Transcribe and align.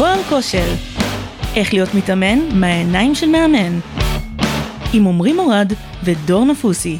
הכל 0.00 0.22
כושר. 0.28 0.74
איך 1.56 1.72
להיות 1.72 1.94
מתאמן 1.94 2.38
מהעיניים 2.54 3.14
של 3.14 3.26
מאמן. 3.26 3.78
עם 4.92 5.06
עמרי 5.06 5.32
מורד 5.32 5.72
ודור 6.04 6.44
נפוסי. 6.44 6.98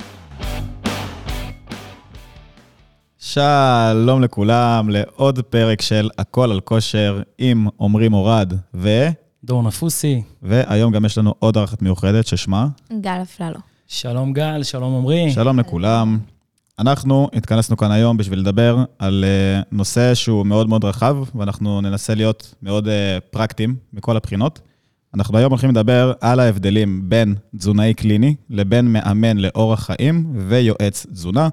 שלום 3.19 4.23
לכולם, 4.23 4.89
לעוד 4.91 5.39
פרק 5.39 5.83
של 5.83 6.09
הכל 6.19 6.51
על 6.51 6.61
כושר 6.61 7.23
עם 7.39 7.67
עמרי 7.81 8.09
מורד 8.09 8.53
ו... 8.75 8.89
דור 9.45 9.63
נפוסי. 9.63 10.23
והיום 10.43 10.93
גם 10.93 11.05
יש 11.05 11.19
לנו 11.19 11.35
עוד 11.39 11.57
ארחת 11.57 11.83
מיוחדת 11.83 12.27
ששמה? 12.27 12.67
גל 13.01 13.23
אפללו. 13.23 13.59
שלום 13.87 14.33
גל, 14.33 14.63
שלום 14.63 14.97
עמרי. 14.97 15.31
שלום 15.33 15.59
לכולם. 15.59 16.19
אנחנו 16.81 17.29
התכנסנו 17.33 17.77
כאן 17.77 17.91
היום 17.91 18.17
בשביל 18.17 18.39
לדבר 18.39 18.85
על 18.99 19.25
uh, 19.25 19.65
נושא 19.73 20.15
שהוא 20.15 20.47
מאוד 20.47 20.69
מאוד 20.69 20.85
רחב, 20.85 21.17
ואנחנו 21.35 21.81
ננסה 21.81 22.15
להיות 22.15 22.55
מאוד 22.63 22.87
uh, 22.87 22.91
פרקטיים 23.31 23.77
מכל 23.93 24.17
הבחינות. 24.17 24.61
אנחנו 25.15 25.39
היום 25.39 25.51
הולכים 25.51 25.71
לדבר 25.71 26.13
על 26.21 26.41
ההבדלים 26.41 27.09
בין 27.09 27.35
תזונאי 27.57 27.95
קליני 27.95 28.35
לבין 28.51 28.93
מאמן 28.93 29.37
לאורח 29.37 29.81
חיים 29.87 30.33
ויועץ 30.49 31.07
תזונה. 31.07 31.49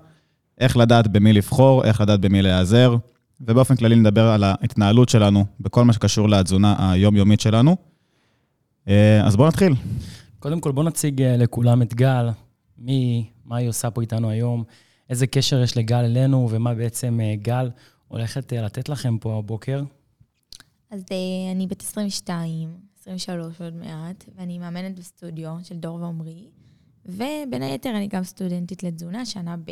איך 0.59 0.77
לדעת 0.77 1.07
במי 1.07 1.33
לבחור, 1.33 1.83
איך 1.83 2.01
לדעת 2.01 2.19
במי 2.19 2.41
להיעזר, 2.41 2.95
ובאופן 3.41 3.75
כללי 3.75 3.95
נדבר 3.95 4.27
על 4.27 4.43
ההתנהלות 4.43 5.09
שלנו 5.09 5.45
בכל 5.59 5.85
מה 5.85 5.93
שקשור 5.93 6.29
לתזונה 6.29 6.91
היומיומית 6.91 7.39
שלנו. 7.39 7.75
Uh, 8.85 8.89
אז 9.23 9.35
בואו 9.35 9.47
נתחיל. 9.47 9.73
קודם 10.39 10.59
כל, 10.59 10.71
בואו 10.71 10.85
נציג 10.85 11.21
לכולם 11.21 11.81
את 11.81 11.93
גל, 11.93 12.29
מי, 12.77 13.25
מה 13.45 13.57
היא 13.57 13.69
עושה 13.69 13.89
פה 13.89 14.01
איתנו 14.01 14.29
היום. 14.29 14.63
איזה 15.09 15.27
קשר 15.27 15.61
יש 15.63 15.77
לגל 15.77 15.95
אלינו, 16.03 16.47
ומה 16.51 16.73
בעצם 16.73 17.19
אה, 17.21 17.35
גל 17.35 17.69
הולכת 18.07 18.53
אה, 18.53 18.61
לתת 18.61 18.89
לכם 18.89 19.17
פה 19.17 19.37
הבוקר? 19.37 19.83
אז 20.91 21.05
אה, 21.11 21.51
אני 21.51 21.67
בת 21.67 21.81
22, 21.81 22.69
23 23.01 23.61
עוד 23.61 23.73
מעט, 23.73 24.25
ואני 24.35 24.59
מאמנת 24.59 24.99
בסטודיו 24.99 25.55
של 25.63 25.75
דור 25.75 26.01
ועמרי, 26.01 26.47
ובין 27.05 27.61
היתר 27.61 27.89
אני 27.89 28.07
גם 28.07 28.23
סטודנטית 28.23 28.83
לתזונה, 28.83 29.25
שנה 29.25 29.55
ב'. 29.65 29.71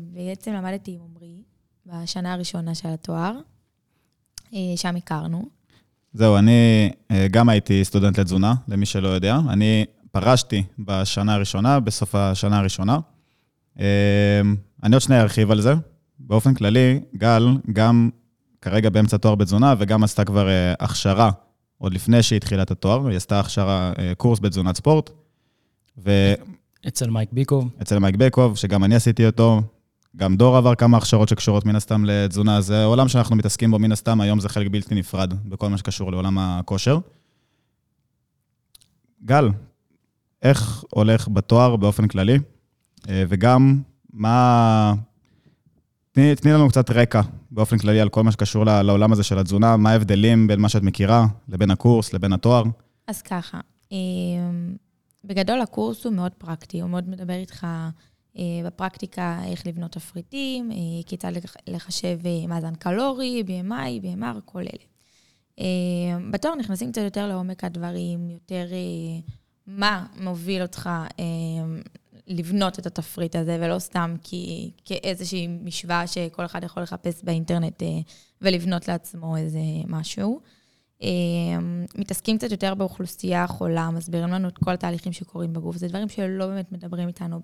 בעצם 0.00 0.52
למדתי 0.52 0.90
עם 0.90 1.00
עמרי 1.00 1.42
בשנה 1.86 2.32
הראשונה 2.32 2.74
של 2.74 2.88
התואר, 2.88 3.38
שם 4.76 4.96
הכרנו. 4.96 5.48
זהו, 6.12 6.36
אני 6.36 6.90
גם 7.30 7.48
הייתי 7.48 7.84
סטודנט 7.84 8.18
לתזונה, 8.18 8.54
למי 8.68 8.86
שלא 8.86 9.08
יודע. 9.08 9.38
אני 9.48 9.84
פרשתי 10.12 10.64
בשנה 10.78 11.34
הראשונה, 11.34 11.80
בסוף 11.80 12.14
השנה 12.14 12.58
הראשונה. 12.58 12.98
אמ, 13.78 13.84
אני 14.82 14.94
עוד 14.94 15.02
שנייה 15.02 15.22
ארחיב 15.22 15.50
על 15.50 15.60
זה. 15.60 15.74
באופן 16.18 16.54
כללי, 16.54 17.00
גל 17.16 17.46
גם 17.72 18.10
כרגע 18.62 18.90
באמצע 18.90 19.16
תואר 19.16 19.34
בתזונה, 19.34 19.74
וגם 19.78 20.04
עשתה 20.04 20.24
כבר 20.24 20.48
אה, 20.48 20.74
הכשרה, 20.80 21.30
עוד 21.78 21.94
לפני 21.94 22.22
שהיא 22.22 22.36
התחילה 22.36 22.62
את 22.62 22.70
התואר, 22.70 23.06
היא 23.06 23.16
עשתה 23.16 23.40
הכשרה, 23.40 23.92
אה, 23.98 24.12
קורס 24.16 24.40
בתזונת 24.40 24.76
ספורט. 24.76 25.10
ו... 26.04 26.34
אצל 26.88 27.10
מייק 27.10 27.28
ביקוב. 27.32 27.68
אצל 27.82 27.98
מייק 27.98 28.16
ביקוב, 28.16 28.56
שגם 28.56 28.84
אני 28.84 28.94
עשיתי 28.94 29.26
אותו. 29.26 29.62
גם 30.16 30.36
דור 30.36 30.56
עבר 30.56 30.74
כמה 30.74 30.96
הכשרות 30.96 31.28
שקשורות 31.28 31.66
מן 31.66 31.76
הסתם 31.76 32.04
לתזונה. 32.04 32.60
זה 32.60 32.84
עולם 32.84 33.08
שאנחנו 33.08 33.36
מתעסקים 33.36 33.70
בו 33.70 33.78
מן 33.78 33.92
הסתם, 33.92 34.20
היום 34.20 34.40
זה 34.40 34.48
חלק 34.48 34.68
בלתי 34.70 34.94
נפרד 34.94 35.48
בכל 35.48 35.68
מה 35.68 35.78
שקשור 35.78 36.12
לעולם 36.12 36.38
הכושר. 36.38 36.98
גל, 39.24 39.48
איך 40.42 40.84
הולך 40.90 41.28
בתואר 41.28 41.76
באופן 41.76 42.08
כללי? 42.08 42.38
אה, 43.08 43.24
וגם, 43.28 43.82
מה... 44.12 44.94
תני, 46.12 46.34
תני 46.34 46.52
לנו 46.52 46.68
קצת 46.68 46.90
רקע 46.90 47.20
באופן 47.50 47.78
כללי 47.78 48.00
על 48.00 48.08
כל 48.08 48.22
מה 48.22 48.32
שקשור 48.32 48.64
לעולם 48.64 49.12
הזה 49.12 49.22
של 49.22 49.38
התזונה, 49.38 49.76
מה 49.76 49.90
ההבדלים 49.90 50.46
בין 50.46 50.60
מה 50.60 50.68
שאת 50.68 50.82
מכירה 50.82 51.26
לבין 51.48 51.70
הקורס, 51.70 52.12
לבין 52.12 52.32
התואר? 52.32 52.62
אז 53.06 53.22
ככה, 53.22 53.60
אה, 53.92 53.98
בגדול 55.24 55.60
הקורס 55.60 56.04
הוא 56.04 56.12
מאוד 56.12 56.32
פרקטי, 56.38 56.80
הוא 56.80 56.90
מאוד 56.90 57.08
מדבר 57.08 57.34
איתך 57.34 57.66
אה, 58.38 58.42
בפרקטיקה 58.64 59.40
איך 59.46 59.66
לבנות 59.66 59.92
תפריטים, 59.92 60.70
כיצד 61.06 61.32
לחשב 61.68 62.18
מאזן 62.48 62.74
קלורי, 62.74 63.42
BMI, 63.46 64.04
BMR, 64.04 64.40
כל 64.44 64.60
אלה. 64.60 64.84
בתואר 66.30 66.54
נכנסים 66.54 66.92
קצת 66.92 67.02
יותר 67.02 67.28
לעומק 67.28 67.64
הדברים, 67.64 68.30
יותר 68.30 68.66
מה 69.66 70.06
מוביל 70.20 70.62
אותך 70.62 70.90
לבנות 72.30 72.78
את 72.78 72.86
התפריט 72.86 73.36
הזה, 73.36 73.58
ולא 73.60 73.78
סתם 73.78 74.14
כי, 74.22 74.70
כאיזושהי 74.84 75.48
משוואה 75.48 76.06
שכל 76.06 76.44
אחד 76.44 76.64
יכול 76.64 76.82
לחפש 76.82 77.24
באינטרנט 77.24 77.82
אה, 77.82 77.88
ולבנות 78.42 78.88
לעצמו 78.88 79.36
איזה 79.36 79.60
משהו. 79.86 80.40
אה, 81.02 81.08
מתעסקים 81.94 82.38
קצת 82.38 82.50
יותר 82.50 82.74
באוכלוסייה 82.74 83.44
החולה, 83.44 83.90
מסבירים 83.90 84.28
לנו 84.28 84.48
את 84.48 84.58
כל 84.58 84.70
התהליכים 84.70 85.12
שקורים 85.12 85.52
בגוף. 85.52 85.76
זה 85.76 85.88
דברים 85.88 86.08
שלא 86.08 86.46
באמת 86.46 86.72
מדברים 86.72 87.08
איתנו 87.08 87.40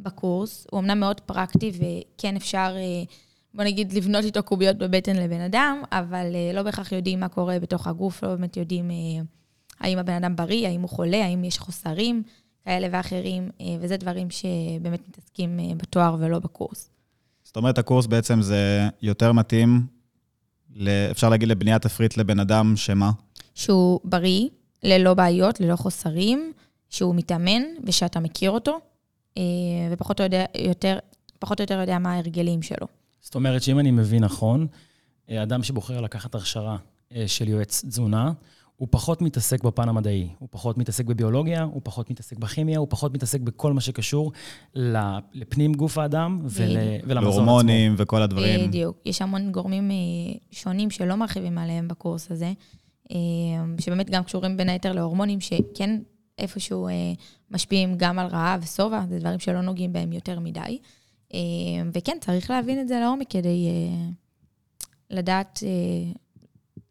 בקורס. 0.00 0.66
הוא 0.70 0.80
אמנם 0.80 1.00
מאוד 1.00 1.20
פרקטי, 1.20 1.72
וכן 1.74 2.36
אפשר, 2.36 2.74
אה, 2.76 3.02
בוא 3.54 3.64
נגיד, 3.64 3.92
לבנות 3.92 4.24
איתו 4.24 4.42
קוביות 4.42 4.76
בבטן 4.76 5.16
לבן 5.16 5.40
אדם, 5.40 5.82
אבל 5.92 6.26
לא 6.54 6.62
בהכרח 6.62 6.92
יודעים 6.92 7.20
מה 7.20 7.28
קורה 7.28 7.58
בתוך 7.58 7.86
הגוף, 7.86 8.22
לא 8.22 8.28
באמת 8.28 8.56
יודעים 8.56 8.90
האם 9.80 9.98
הבן 9.98 10.12
אדם 10.12 10.36
בריא, 10.36 10.68
האם 10.68 10.80
הוא 10.80 10.88
חולה, 10.88 11.24
האם 11.24 11.44
יש 11.44 11.58
חוסרים. 11.58 12.22
כאלה 12.64 12.88
ואחרים, 12.92 13.50
אה, 13.60 13.66
וזה 13.80 13.96
דברים 13.96 14.30
שבאמת 14.30 15.08
מתעסקים 15.08 15.60
אה, 15.60 15.74
בתואר 15.76 16.16
ולא 16.18 16.38
בקורס. 16.38 16.90
זאת 17.44 17.56
אומרת, 17.56 17.78
הקורס 17.78 18.06
בעצם 18.06 18.42
זה 18.42 18.88
יותר 19.02 19.32
מתאים, 19.32 19.86
אפשר 21.10 21.28
להגיד 21.28 21.48
לבניית 21.48 21.82
תפריט 21.82 22.16
לבן 22.16 22.40
אדם 22.40 22.72
שמה? 22.76 23.10
שהוא 23.54 24.00
בריא, 24.04 24.48
ללא 24.82 25.14
בעיות, 25.14 25.60
ללא 25.60 25.76
חוסרים, 25.76 26.52
שהוא 26.88 27.14
מתאמן 27.14 27.62
ושאתה 27.84 28.20
מכיר 28.20 28.50
אותו, 28.50 28.80
אה, 29.38 29.42
ופחות 29.90 30.20
או 30.20 30.24
יותר, 30.24 30.44
יותר, 30.58 30.98
פחות 31.38 31.60
או 31.60 31.62
יותר 31.62 31.80
יודע 31.80 31.98
מה 31.98 32.12
ההרגלים 32.12 32.62
שלו. 32.62 32.86
זאת 33.20 33.34
אומרת 33.34 33.62
שאם 33.62 33.78
אני 33.78 33.90
מבין 33.90 34.24
נכון, 34.24 34.66
אדם 35.30 35.62
שבוחר 35.62 36.00
לקחת 36.00 36.34
הכשרה 36.34 36.76
של 37.26 37.48
יועץ 37.48 37.84
תזונה, 37.84 38.32
הוא 38.80 38.88
פחות 38.90 39.22
מתעסק 39.22 39.64
בפן 39.64 39.88
המדעי, 39.88 40.28
הוא 40.38 40.48
פחות 40.52 40.78
מתעסק 40.78 41.04
בביולוגיה, 41.04 41.62
הוא 41.62 41.80
פחות 41.84 42.10
מתעסק 42.10 42.38
בכימיה, 42.38 42.78
הוא 42.78 42.86
פחות 42.90 43.14
מתעסק 43.14 43.40
בכל 43.40 43.72
מה 43.72 43.80
שקשור 43.80 44.32
לפנים 45.34 45.74
גוף 45.74 45.98
האדם 45.98 46.40
ול, 46.44 46.68
ולמזון 47.04 47.18
עצמו. 47.18 47.30
והורמונים 47.30 47.94
וכל 47.96 48.22
הדברים. 48.22 48.68
בדיוק. 48.68 48.96
יש 49.04 49.22
המון 49.22 49.52
גורמים 49.52 49.90
אה, 49.90 49.96
שונים 50.50 50.90
שלא 50.90 51.14
מרחיבים 51.14 51.58
עליהם 51.58 51.88
בקורס 51.88 52.30
הזה, 52.30 52.52
אה, 53.10 53.16
שבאמת 53.78 54.10
גם 54.10 54.24
קשורים 54.24 54.56
בין 54.56 54.68
היתר 54.68 54.92
להורמונים, 54.92 55.40
שכן 55.40 56.00
איפשהו 56.38 56.88
אה, 56.88 56.92
משפיעים 57.50 57.94
גם 57.96 58.18
על 58.18 58.26
רעב 58.26 58.60
ושובע, 58.62 59.02
זה 59.08 59.18
דברים 59.18 59.38
שלא 59.38 59.60
נוגעים 59.60 59.92
בהם 59.92 60.12
יותר 60.12 60.40
מדי. 60.40 60.78
וכן, 61.92 62.16
צריך 62.20 62.50
להבין 62.50 62.80
את 62.80 62.88
זה 62.88 63.00
לעומק 63.00 63.30
כדי 63.30 63.68
לדעת 65.10 65.62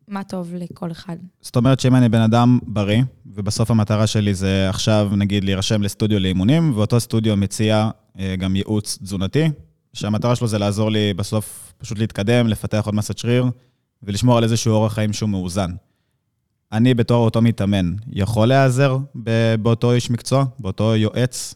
מה 0.09 0.23
טוב 0.23 0.53
לכל 0.55 0.91
אחד. 0.91 1.15
זאת 1.41 1.55
אומרת 1.55 1.79
שאם 1.79 1.95
אני 1.95 2.09
בן 2.09 2.21
אדם 2.21 2.59
בריא, 2.63 3.01
ובסוף 3.25 3.71
המטרה 3.71 4.07
שלי 4.07 4.33
זה 4.33 4.69
עכשיו, 4.69 5.11
נגיד, 5.17 5.43
להירשם 5.43 5.81
לסטודיו 5.81 6.19
לאימונים, 6.19 6.71
ואותו 6.75 6.99
סטודיו 6.99 7.37
מציע 7.37 7.89
אה, 8.19 8.35
גם 8.35 8.55
ייעוץ 8.55 8.97
תזונתי, 9.03 9.49
שהמטרה 9.93 10.35
שלו 10.35 10.47
זה 10.47 10.57
לעזור 10.57 10.91
לי 10.91 11.13
בסוף 11.13 11.73
פשוט 11.77 11.97
להתקדם, 11.97 12.47
לפתח 12.47 12.81
עוד 12.85 12.95
מסת 12.95 13.17
שריר, 13.17 13.45
ולשמור 14.03 14.37
על 14.37 14.43
איזשהו 14.43 14.73
אורח 14.73 14.93
חיים 14.93 15.13
שהוא 15.13 15.29
מאוזן. 15.29 15.71
אני 16.71 16.93
בתור 16.93 17.25
אותו 17.25 17.41
מתאמן, 17.41 17.93
יכול 18.07 18.47
להיעזר 18.47 18.97
באותו 19.59 19.91
איש 19.93 20.09
מקצוע, 20.09 20.45
באותו 20.59 20.95
יועץ 20.95 21.55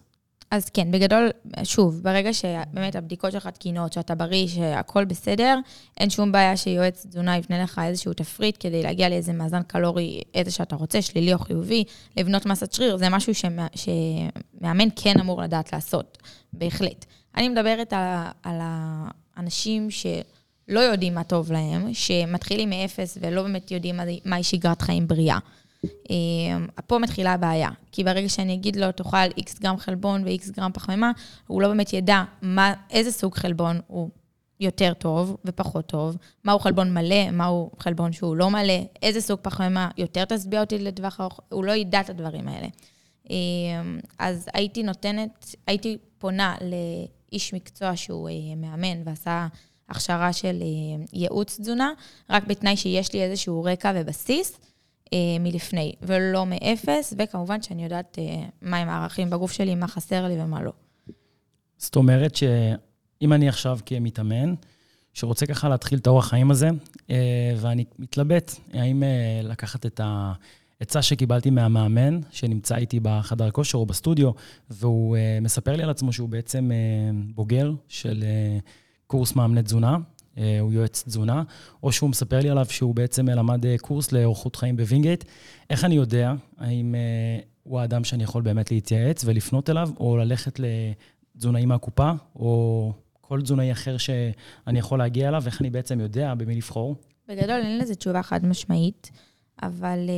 אז 0.54 0.70
כן, 0.70 0.92
בגדול, 0.92 1.30
שוב, 1.64 2.00
ברגע 2.04 2.34
שבאמת 2.34 2.96
הבדיקות 2.96 3.32
שלך 3.32 3.48
תקינות, 3.48 3.94
שאתה 3.94 4.16
בריא, 4.16 4.48
שהכול 4.48 5.06
בסדר, 5.06 5.60
אין 5.98 6.10
שום 6.10 6.32
בעיה 6.32 6.58
שיועץ 6.58 7.06
תזונה 7.06 7.38
יבנה 7.38 7.64
לך 7.64 7.82
איזשהו 7.86 8.14
תפריט 8.14 8.58
כדי 8.60 8.84
להגיע 8.84 9.10
לאיזה 9.10 9.34
מאזן 9.34 9.64
קלורי, 9.64 10.22
איזה 10.34 10.52
שאתה 10.52 10.76
רוצה, 10.76 11.02
שלילי 11.02 11.34
או 11.34 11.40
חיובי, 11.40 11.84
לבנות 12.18 12.46
מסת 12.46 12.74
שריר, 12.74 12.98
זה 12.98 13.10
משהו 13.10 13.36
שמא, 13.36 13.66
שמאמן 13.76 14.88
כן 14.96 15.20
אמור 15.20 15.42
לדעת 15.42 15.74
לעשות, 15.74 16.18
בהחלט. 16.54 17.06
אני 17.38 17.50
מדברת 17.50 17.94
על, 17.94 18.24
על 18.44 18.60
האנשים 19.36 19.88
שלא 19.92 20.80
יודעים 20.80 21.16
מה 21.16 21.24
טוב 21.24 21.52
להם, 21.52 21.94
שמתחילים 21.94 22.70
מאפס 22.70 23.18
ולא 23.22 23.44
באמת 23.44 23.72
יודעים 23.72 24.00
מהי 24.26 24.44
שגרת 24.44 24.82
חיים 24.82 25.08
בריאה. 25.08 25.38
אמ, 26.10 26.68
פה 26.88 26.98
מתחילה 26.98 27.34
הבעיה, 27.34 27.70
כי 27.92 28.04
ברגע 28.04 28.30
שאני 28.30 28.54
אגיד 28.54 28.76
לו, 28.76 28.92
תאכל 28.92 29.18
איקס 29.38 29.60
גרם 29.60 29.78
חלבון 29.78 30.24
ואיקס 30.24 30.50
גרם 30.50 30.72
פחמימה, 30.74 31.12
הוא 31.48 31.62
לא 31.62 31.68
באמת 31.68 31.94
ידע 31.94 32.24
מה, 32.42 32.74
איזה 32.90 33.12
סוג 33.12 33.36
חלבון 33.36 33.80
הוא 33.88 34.10
יותר 34.60 34.94
טוב 34.94 35.38
ופחות 35.46 35.86
טוב, 35.86 36.18
מהו 36.44 36.60
חלבון 36.60 36.94
מלא, 36.94 37.32
מהו 37.32 37.72
חלבון 37.80 38.12
שהוא 38.12 38.36
לא 38.36 38.50
מלא, 38.50 38.80
איזה 39.02 39.22
סוג 39.22 39.40
פחמימה 39.42 39.90
יותר 39.98 40.26
תשביע 40.26 40.62
אותי 40.62 40.80
לטווח 40.80 41.22
ארוך, 41.22 41.40
הוא 41.50 41.64
לא 41.66 41.72
ידע 41.72 42.02
את 42.02 42.10
הדברים 42.10 42.48
האלה. 42.48 42.68
אמ, 43.30 44.00
אז 44.20 44.50
הייתי 44.54 44.84
נותנת, 44.84 45.56
הייתי 45.68 45.98
פונה 46.18 46.56
לאיש 46.62 47.54
מקצוע 47.54 47.96
שהוא 47.96 48.30
אה, 48.30 48.56
מאמן 48.58 49.02
ועשה 49.06 49.48
הכשרה 49.90 50.34
של 50.34 50.62
אה, 50.62 51.06
ייעוץ 51.14 51.60
תזונה, 51.60 51.92
רק 52.30 52.48
בתנאי 52.48 52.78
שיש 52.78 53.14
לי 53.14 53.24
איזשהו 53.24 53.64
רקע 53.64 53.92
ובסיס 53.96 54.60
מלפני, 55.40 55.94
ולא 56.02 56.46
מאפס, 56.46 57.14
וכמובן 57.20 57.62
שאני 57.62 57.84
יודעת 57.84 58.20
אה, 58.20 58.44
מהם 58.62 58.90
הערכים 58.90 59.30
בגוף 59.30 59.52
שלי, 59.52 59.76
מה 59.76 59.88
חסר 59.88 60.28
לי 60.28 60.42
ומה 60.42 60.64
לא. 60.64 60.72
זאת 61.78 61.96
אומרת 61.96 62.36
שאם 62.36 63.34
אני 63.34 63.50
עכשיו 63.50 63.80
כמתאמן, 63.86 64.54
שרוצה 65.14 65.46
ככה 65.46 65.70
להתחיל 65.70 66.00
את 66.00 66.08
האורח 66.08 66.30
חיים 66.30 66.52
הזה, 66.52 66.70
אה, 67.10 67.54
ואני 67.58 67.86
מתלבט 68.00 68.56
האם 68.74 69.04
אה, 69.04 69.42
לקחת 69.44 69.86
את 69.86 70.02
העצה 70.04 71.02
שקיבלתי 71.02 71.50
מהמאמן, 71.50 72.20
שנמצא 72.32 72.76
איתי 72.76 73.00
בחדר 73.00 73.52
כושר 73.52 73.78
או 73.78 73.86
בסטודיו, 73.86 74.32
והוא 74.70 75.18
אה, 75.18 75.40
מספר 75.42 75.76
לי 75.76 75.84
על 75.84 75.90
עצמו 75.90 76.14
שהוא 76.14 76.30
בעצם 76.30 76.72
בוגר 77.36 77.72
של 77.88 78.24
קורס 79.08 79.36
מאמני 79.36 79.64
תזונה, 79.64 79.98
הוא 80.36 80.74
יועץ 80.74 81.04
תזונה, 81.06 81.44
או 81.84 81.92
שהוא 81.92 82.10
מספר 82.10 82.40
לי 82.40 82.50
עליו 82.50 82.66
שהוא 82.70 82.96
בעצם 82.96 83.30
למד 83.30 83.66
קורס 83.82 84.12
לאורחות 84.12 84.56
חיים 84.56 84.78
בווינגייט. 84.78 85.24
איך 85.70 85.86
אני 85.86 85.96
יודע 85.96 86.34
האם 86.58 86.96
הוא 87.64 87.80
האדם 87.80 88.04
שאני 88.04 88.24
יכול 88.24 88.42
באמת 88.42 88.72
להתייעץ 88.72 89.24
ולפנות 89.26 89.70
אליו, 89.70 89.90
או 90.00 90.18
ללכת 90.18 90.60
לתזונאי 90.60 91.66
מהקופה, 91.66 92.12
או 92.36 92.94
כל 93.22 93.42
תזונאי 93.42 93.72
אחר 93.72 93.98
שאני 93.98 94.80
יכול 94.80 95.00
להגיע 95.00 95.28
אליו, 95.28 95.44
איך 95.46 95.62
אני 95.62 95.70
בעצם 95.70 96.00
יודע 96.00 96.34
במי 96.34 96.56
לבחור? 96.56 96.96
בגדול 97.28 97.62
אין 97.62 97.78
לזה 97.78 97.96
תשובה 97.96 98.24
חד 98.24 98.46
משמעית, 98.46 99.12
אבל 99.64 100.10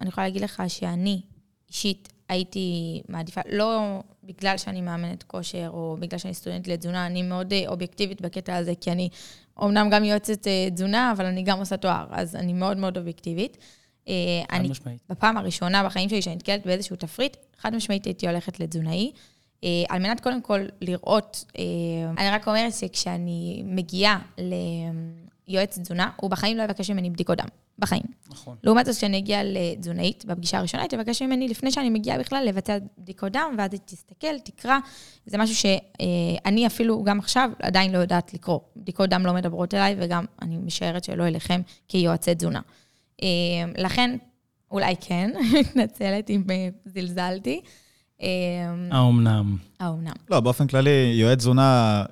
אני 0.00 0.08
יכולה 0.08 0.26
להגיד 0.26 0.42
לך 0.42 0.62
שאני 0.68 1.20
אישית 1.68 2.12
הייתי 2.32 3.02
מעדיפה, 3.08 3.40
לא 3.50 4.00
בגלל 4.24 4.56
שאני 4.56 4.80
מאמנת 4.80 5.22
כושר 5.22 5.70
או 5.72 5.96
בגלל 6.00 6.18
שאני 6.18 6.34
סטודנט 6.34 6.68
לתזונה, 6.68 7.06
אני 7.06 7.22
מאוד 7.22 7.52
uh, 7.52 7.68
אובייקטיבית 7.68 8.20
בקטע 8.20 8.56
הזה, 8.56 8.72
כי 8.80 8.92
אני 8.92 9.08
אומנם 9.56 9.88
גם 9.90 10.04
יועצת 10.04 10.46
uh, 10.46 10.74
תזונה, 10.74 11.12
אבל 11.16 11.24
אני 11.24 11.42
גם 11.42 11.58
עושה 11.58 11.76
תואר, 11.76 12.06
אז 12.10 12.36
אני 12.36 12.52
מאוד 12.52 12.76
מאוד 12.76 12.98
אובייקטיבית. 12.98 13.58
חד 14.04 14.10
אני, 14.50 14.68
משמעית. 14.68 15.00
בפעם 15.10 15.36
הראשונה 15.36 15.84
בחיים 15.84 16.08
שלי 16.08 16.22
שאני 16.22 16.36
נתקלת 16.36 16.66
באיזשהו 16.66 16.96
תפריט, 16.96 17.36
חד 17.58 17.74
משמעית 17.74 18.04
הייתי 18.04 18.28
הולכת 18.28 18.60
לתזונאי. 18.60 19.12
אה, 19.64 19.84
על 19.88 20.02
מנת 20.02 20.20
קודם 20.20 20.42
כל 20.42 20.60
לראות, 20.80 21.44
אה, 21.58 21.62
אני 22.18 22.30
רק 22.30 22.48
אומרת 22.48 22.72
שכשאני 22.72 23.62
מגיעה 23.66 24.18
ליועץ 25.52 25.78
תזונה, 25.78 26.10
הוא 26.16 26.30
בחיים 26.30 26.56
לא 26.56 26.62
יבקש 26.62 26.90
ממני 26.90 27.10
בדיקות 27.10 27.38
דם. 27.38 27.46
בחיים. 27.78 28.02
נכון. 28.30 28.56
לעומת 28.62 28.86
זאת, 28.86 28.96
כשאני 28.96 29.18
אגיע 29.18 29.40
לתזונאית, 29.44 30.24
בפגישה 30.24 30.58
הראשונה, 30.58 30.82
היא 30.82 30.90
תבקש 30.90 31.22
ממני, 31.22 31.48
לפני 31.48 31.72
שאני 31.72 31.90
מגיעה 31.90 32.18
בכלל, 32.18 32.44
לבצע 32.48 32.78
בדיקות 32.98 33.32
דם, 33.32 33.54
ואז 33.58 33.72
היא 33.72 33.80
תסתכל, 33.84 34.38
תקרא. 34.44 34.78
זה 35.26 35.38
משהו 35.38 35.56
שאני 35.56 36.66
אפילו, 36.66 37.02
גם 37.02 37.18
עכשיו, 37.18 37.50
עדיין 37.62 37.92
לא 37.92 37.98
יודעת 37.98 38.34
לקרוא. 38.34 38.60
בדיקות 38.76 39.10
דם 39.10 39.26
לא 39.26 39.32
מדברות 39.32 39.74
אליי, 39.74 39.96
וגם 39.98 40.24
אני 40.42 40.56
משערת 40.58 41.04
שלא 41.04 41.26
אליכם 41.26 41.60
כיועצי 41.88 42.34
תזונה. 42.34 42.60
אה, 43.22 43.28
לכן, 43.78 44.16
אולי 44.70 44.94
כן, 45.00 45.30
מתנצלת 45.60 46.30
אם 46.30 46.42
זלזלתי. 46.84 47.60
אמ, 48.20 48.26
האומנם? 48.90 49.56
האומנם. 49.80 50.12
לא, 50.30 50.40
באופן 50.40 50.66
כללי, 50.66 51.12
יועץ 51.14 51.38
תזונה... 51.38 52.04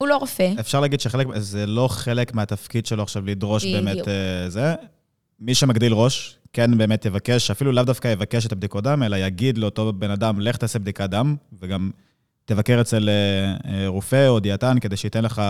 הוא 0.00 0.08
לא 0.08 0.16
רופא. 0.16 0.52
אפשר 0.60 0.80
להגיד 0.80 1.00
שחלק, 1.00 1.26
זה 1.36 1.66
לא 1.66 1.88
חלק 1.88 2.34
מהתפקיד 2.34 2.86
שלו 2.86 3.02
עכשיו 3.02 3.26
לדרוש 3.26 3.64
באמת 3.64 3.96
uh, 3.98 4.48
זה. 4.48 4.74
מי 5.40 5.54
שמגדיל 5.54 5.92
ראש, 5.92 6.38
כן 6.52 6.78
באמת 6.78 7.06
יבקש, 7.06 7.50
אפילו 7.50 7.72
לאו 7.72 7.84
דווקא 7.84 8.08
יבקש 8.08 8.46
את 8.46 8.52
הבדיקות 8.52 8.84
דם, 8.84 9.02
אלא 9.02 9.16
יגיד 9.16 9.58
לאותו 9.58 9.92
בן 9.92 10.10
אדם, 10.10 10.40
לך 10.40 10.56
תעשה 10.56 10.78
בדיקת 10.78 11.10
דם, 11.10 11.36
וגם 11.60 11.90
תבקר 12.44 12.80
אצל 12.80 13.08
uh, 13.08 13.68
רופא 13.86 14.28
או 14.28 14.40
דיאטן, 14.40 14.78
כדי 14.78 14.96
שייתן 14.96 15.24
לך 15.24 15.42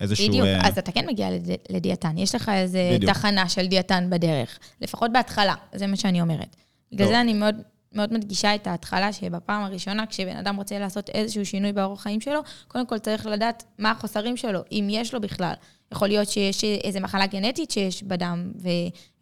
איזשהו... 0.00 0.28
בדיוק. 0.28 0.46
אז 0.62 0.78
אתה 0.78 0.92
כן 0.92 1.06
מגיע 1.06 1.30
לד... 1.30 1.50
לדיאטן. 1.70 2.18
יש 2.18 2.34
לך 2.34 2.48
איזו 2.48 2.78
תחנה 3.06 3.48
של 3.48 3.66
דיאטן 3.66 4.10
בדרך, 4.10 4.58
לפחות 4.80 5.12
בהתחלה, 5.12 5.54
זה 5.74 5.86
מה 5.86 5.96
שאני 5.96 6.20
אומרת. 6.20 6.56
בגלל 6.92 7.08
זה 7.08 7.20
אני 7.20 7.34
מאוד 7.34 7.54
מאוד 7.92 8.12
מדגישה 8.12 8.54
את 8.54 8.66
ההתחלה, 8.66 9.12
שבפעם 9.12 9.62
הראשונה, 9.62 10.06
כשבן 10.06 10.36
אדם 10.36 10.56
רוצה 10.56 10.78
לעשות 10.78 11.10
איזשהו 11.10 11.46
שינוי 11.46 11.72
באורח 11.72 12.02
חיים 12.02 12.20
שלו, 12.20 12.40
קודם 12.68 12.86
כל 12.86 12.98
צריך 12.98 13.26
לדעת 13.26 13.64
מה 13.78 13.90
החוסרים 13.90 14.36
שלו, 14.36 14.60
אם 14.72 14.88
יש 14.90 15.14
לו 15.14 15.20
בכלל. 15.20 15.52
יכול 15.92 16.08
להיות 16.08 16.28
שיש 16.28 16.64
איזו 16.64 17.00
מחלה 17.00 17.26
גנטית 17.26 17.70
שיש 17.70 18.02
בדם, 18.02 18.52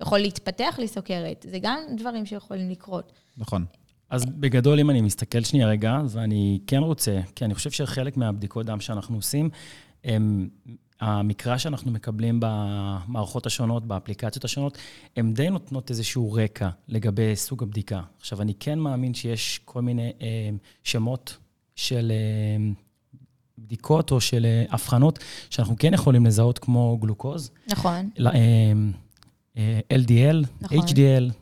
ויכול 0.01 0.19
להתפתח 0.19 0.79
לסוכרת. 0.83 1.47
זה 1.51 1.59
גם 1.63 1.79
דברים 1.97 2.27
שיכולים 2.27 2.71
לקרות. 2.71 3.13
נכון. 3.37 3.65
אז 4.11 4.25
בגדול, 4.25 4.81
אם 4.81 4.91
אני 4.91 5.01
מסתכל 5.01 5.41
שנייה 5.43 5.69
רגע, 5.69 6.01
ואני 6.09 6.59
כן 6.67 6.79
רוצה, 6.79 7.21
כי 7.35 7.45
אני 7.45 7.55
חושב 7.55 7.71
שחלק 7.71 8.17
מהבדיקות 8.17 8.67
דם 8.67 8.81
שאנחנו 8.81 9.17
עושים, 9.17 9.51
הם 10.05 10.49
המקרא 11.01 11.59
שאנחנו 11.59 11.91
מקבלים 11.91 12.41
במערכות 12.43 13.47
השונות, 13.47 13.85
באפליקציות 13.85 14.45
השונות, 14.45 14.79
הן 15.17 15.35
די 15.35 15.51
נותנות 15.51 15.91
איזשהו 15.91 16.33
רקע 16.33 16.69
לגבי 16.89 17.37
סוג 17.37 17.63
הבדיקה. 17.63 18.01
עכשיו, 18.21 18.43
אני 18.43 18.55
כן 18.61 18.79
מאמין 18.79 19.15
שיש 19.15 19.61
כל 19.65 19.83
מיני 19.83 20.13
אה, 20.21 20.51
שמות 20.85 21.37
של 21.77 22.13
אה, 22.13 22.73
בדיקות 23.59 24.11
או 24.11 24.21
של 24.21 24.45
אה, 24.45 24.65
הבחנות 24.71 25.19
שאנחנו 25.51 25.75
כן 25.79 25.95
יכולים 25.95 26.27
לזהות, 26.27 26.59
כמו 26.59 26.99
גלוקוז. 27.01 27.51
נכון. 27.71 28.11
אה, 28.21 28.33
אה, 29.57 29.81
LDL, 29.93 30.47
נכון. 30.61 30.79
HDL, 30.79 31.33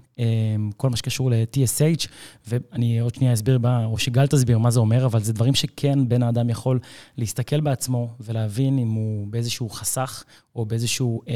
כל 0.76 0.90
מה 0.90 0.96
שקשור 0.96 1.30
ל-TSH, 1.30 2.08
ואני 2.48 2.98
עוד 2.98 3.14
שנייה 3.14 3.32
אסביר, 3.32 3.58
או 3.84 3.98
שגל 3.98 4.26
תסביר 4.26 4.58
מה 4.58 4.70
זה 4.70 4.80
אומר, 4.80 5.06
אבל 5.06 5.20
זה 5.20 5.32
דברים 5.32 5.54
שכן 5.54 6.08
בן 6.08 6.22
האדם 6.22 6.50
יכול 6.50 6.80
להסתכל 7.18 7.60
בעצמו 7.60 8.08
ולהבין 8.20 8.78
אם 8.78 8.88
הוא 8.88 9.26
באיזשהו 9.26 9.68
חסך 9.68 10.24
או 10.56 10.66
באיזשהו 10.66 11.22
אה, 11.28 11.34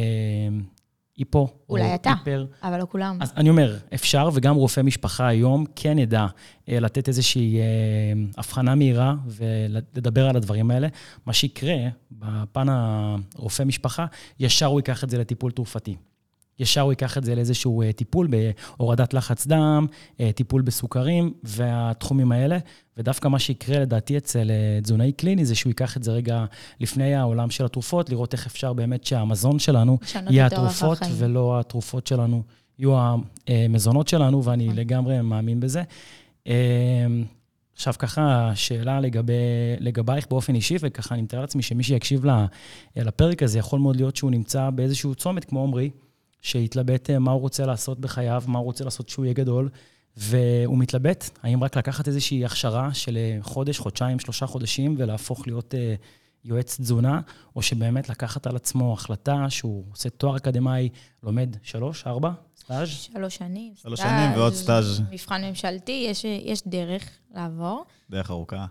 היפו. 1.19 1.49
אולי 1.69 1.95
אתה, 1.95 2.11
היפר. 2.11 2.47
אבל 2.63 2.79
לא 2.79 2.87
כולם. 2.91 3.19
אז 3.21 3.33
אני 3.37 3.51
אומר, 3.51 3.77
אפשר, 3.95 4.29
וגם 4.35 4.55
רופא 4.55 4.81
משפחה 4.81 5.29
היום 5.29 5.65
כן 5.77 5.99
ידע 5.99 6.27
אה, 6.69 6.81
לתת 6.81 7.09
איזושהי 7.09 7.59
אה, 7.59 7.65
הבחנה 8.37 8.75
מהירה 8.75 9.15
ולדבר 9.27 10.29
על 10.29 10.37
הדברים 10.37 10.71
האלה. 10.71 10.89
מה 11.27 11.33
שיקרה 11.33 11.77
בפן 12.13 12.69
הרופא 12.69 13.63
משפחה, 13.63 14.07
ישר 14.41 14.67
הוא 14.67 14.81
ייקח 14.81 15.05
את 15.05 15.11
זה 15.11 15.19
לטיפול 15.19 15.51
תרופתי. 15.51 15.97
ישר 16.59 16.81
הוא 16.81 16.93
ייקח 16.93 17.19
את 17.19 17.25
זה 17.25 17.35
לאיזשהו 17.35 17.83
אה, 17.83 17.93
טיפול 17.93 18.29
בהורדת 18.29 19.15
לחץ 19.15 19.47
דם, 19.47 19.87
אה, 20.21 20.33
טיפול 20.33 20.63
בסוכרים 20.63 21.33
והתחומים 21.43 22.33
האלה. 22.33 22.59
ודווקא 22.97 23.29
מה 23.29 23.39
שיקרה 23.39 23.79
לדעתי 23.79 24.19
אצל 24.19 24.51
אה, 24.51 24.81
תזונאי 24.83 25.13
קליני 25.13 25.45
זה 25.45 25.55
שהוא 25.55 25.71
ייקח 25.71 25.97
את 25.97 26.03
זה 26.03 26.13
רגע 26.13 26.45
לפני 26.81 27.15
העולם 27.15 27.51
של 27.51 27.65
התרופות, 27.65 28.11
לראות 28.11 28.33
איך 28.33 28.47
אפשר 28.47 28.73
באמת 28.73 29.05
שהמזון 29.05 29.59
שלנו 29.59 29.99
יהיה 30.31 30.47
התרופות, 30.47 30.99
ולא 31.17 31.61
התרופות 31.61 32.07
שלנו 32.07 32.43
יהיו 32.79 32.99
המזונות 33.49 34.09
שלנו, 34.09 34.45
ואני 34.45 34.65
נכון. 34.65 34.79
לגמרי 34.79 35.21
מאמין 35.21 35.61
בזה. 35.61 35.83
עכשיו 37.75 37.95
ככה, 37.99 38.53
שאלה 38.55 39.01
לגבי, 39.01 39.33
לגבייך 39.79 40.27
באופן 40.31 40.55
אישי, 40.55 40.77
וככה 40.81 41.15
אני 41.15 41.23
מתאר 41.23 41.41
לעצמי 41.41 41.63
שמי 41.63 41.83
שיקשיב 41.83 42.25
לפרק 42.97 43.43
הזה, 43.43 43.59
יכול 43.59 43.81
מאוד 43.81 43.97
להיות 43.97 44.17
שהוא 44.17 44.31
נמצא 44.31 44.71
באיזשהו 44.71 45.15
צומת, 45.15 45.45
כמו 45.45 45.63
עמרי, 45.63 45.91
שהתלבט 46.43 47.11
אה, 47.11 47.19
מה 47.19 47.31
הוא 47.31 47.41
רוצה 47.41 47.67
לעשות 47.67 48.01
בחייו, 48.01 48.43
מה 48.47 48.59
הוא 48.59 48.65
רוצה 48.65 48.85
לעשות 48.85 49.07
כשהוא 49.07 49.25
יהיה 49.25 49.35
גדול, 49.35 49.69
והוא 50.17 50.79
מתלבט, 50.79 51.39
האם 51.43 51.65
רק 51.65 51.77
לקחת 51.77 52.09
איזושהי 52.09 52.45
הכשרה 52.45 52.95
של 52.95 53.17
אה, 53.17 53.39
חודש, 53.41 53.79
חודשיים, 53.79 54.19
שלושה 54.19 54.47
חודשים, 54.47 54.95
ולהפוך 54.99 55.47
להיות 55.47 55.75
אה, 55.75 55.95
יועץ 56.45 56.81
תזונה, 56.81 57.21
או 57.57 57.63
שבאמת 57.63 58.09
לקחת 58.09 58.47
על 58.47 58.57
עצמו 58.57 58.93
החלטה 58.93 59.51
שהוא 59.51 59.85
עושה 59.93 60.11
תואר 60.11 60.37
אקדמאי, 60.37 60.89
לומד 61.23 61.57
שלוש, 61.63 62.07
ארבע, 62.07 62.31
סטאז'? 62.57 62.89
שלוש 62.89 63.37
שנים. 63.37 63.73
שלוש 63.77 64.01
סטאז', 64.01 64.11
שנים 64.11 64.39
ועוד 64.39 64.55
סטאז'. 64.55 65.03
מבחן 65.11 65.45
ממשלתי, 65.45 66.07
יש, 66.11 66.25
יש 66.25 66.63
דרך 66.67 67.09
לעבור. 67.35 67.85
דרך 68.11 68.31
ארוכה. 68.31 68.67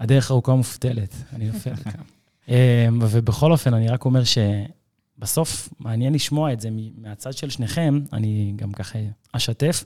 הדרך 0.00 0.30
ארוכה 0.30 0.54
מופתלת, 0.54 1.14
אני 1.32 1.46
נופל 1.46 1.76
כאן. 1.84 2.00
ובכל 3.00 3.52
אופן, 3.52 3.74
אני 3.74 3.88
רק 3.88 4.04
אומר 4.04 4.24
ש... 4.24 4.38
בסוף, 5.18 5.68
מעניין 5.80 6.14
לשמוע 6.14 6.52
את 6.52 6.60
זה 6.60 6.68
מהצד 6.96 7.32
של 7.32 7.50
שניכם, 7.50 8.00
אני 8.12 8.52
גם 8.56 8.72
ככה 8.72 8.98
אשתף. 9.32 9.84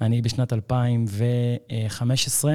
אני 0.00 0.22
בשנת 0.22 0.52
2015 0.52 2.54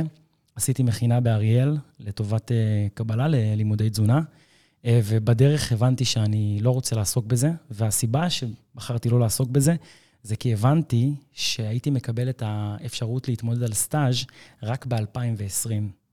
עשיתי 0.56 0.84
מכינה 0.84 1.20
באריאל 1.20 1.78
לטובת 2.00 2.52
אה, 2.52 2.88
קבלה 2.94 3.28
ללימודי 3.28 3.90
תזונה, 3.90 4.22
אה, 4.86 5.00
ובדרך 5.04 5.72
הבנתי 5.72 6.06
שאני 6.06 6.60
לא 6.62 6.72
רוצה 6.72 6.96
לעסוק 6.96 7.26
בזה, 7.26 7.52
והסיבה 7.72 8.28
שבחרתי 8.30 9.10
לא 9.10 9.20
לעסוק 9.20 9.50
בזה, 9.50 9.76
זה 10.24 10.36
כי 10.36 10.54
הבנתי 10.54 11.16
שהייתי 11.34 11.90
מקבל 11.90 12.30
את 12.30 12.44
האפשרות 12.46 13.28
להתמודד 13.28 13.64
על 13.64 13.74
סטאז' 13.74 14.26
רק 14.64 14.86
ב-2020. 14.86 16.05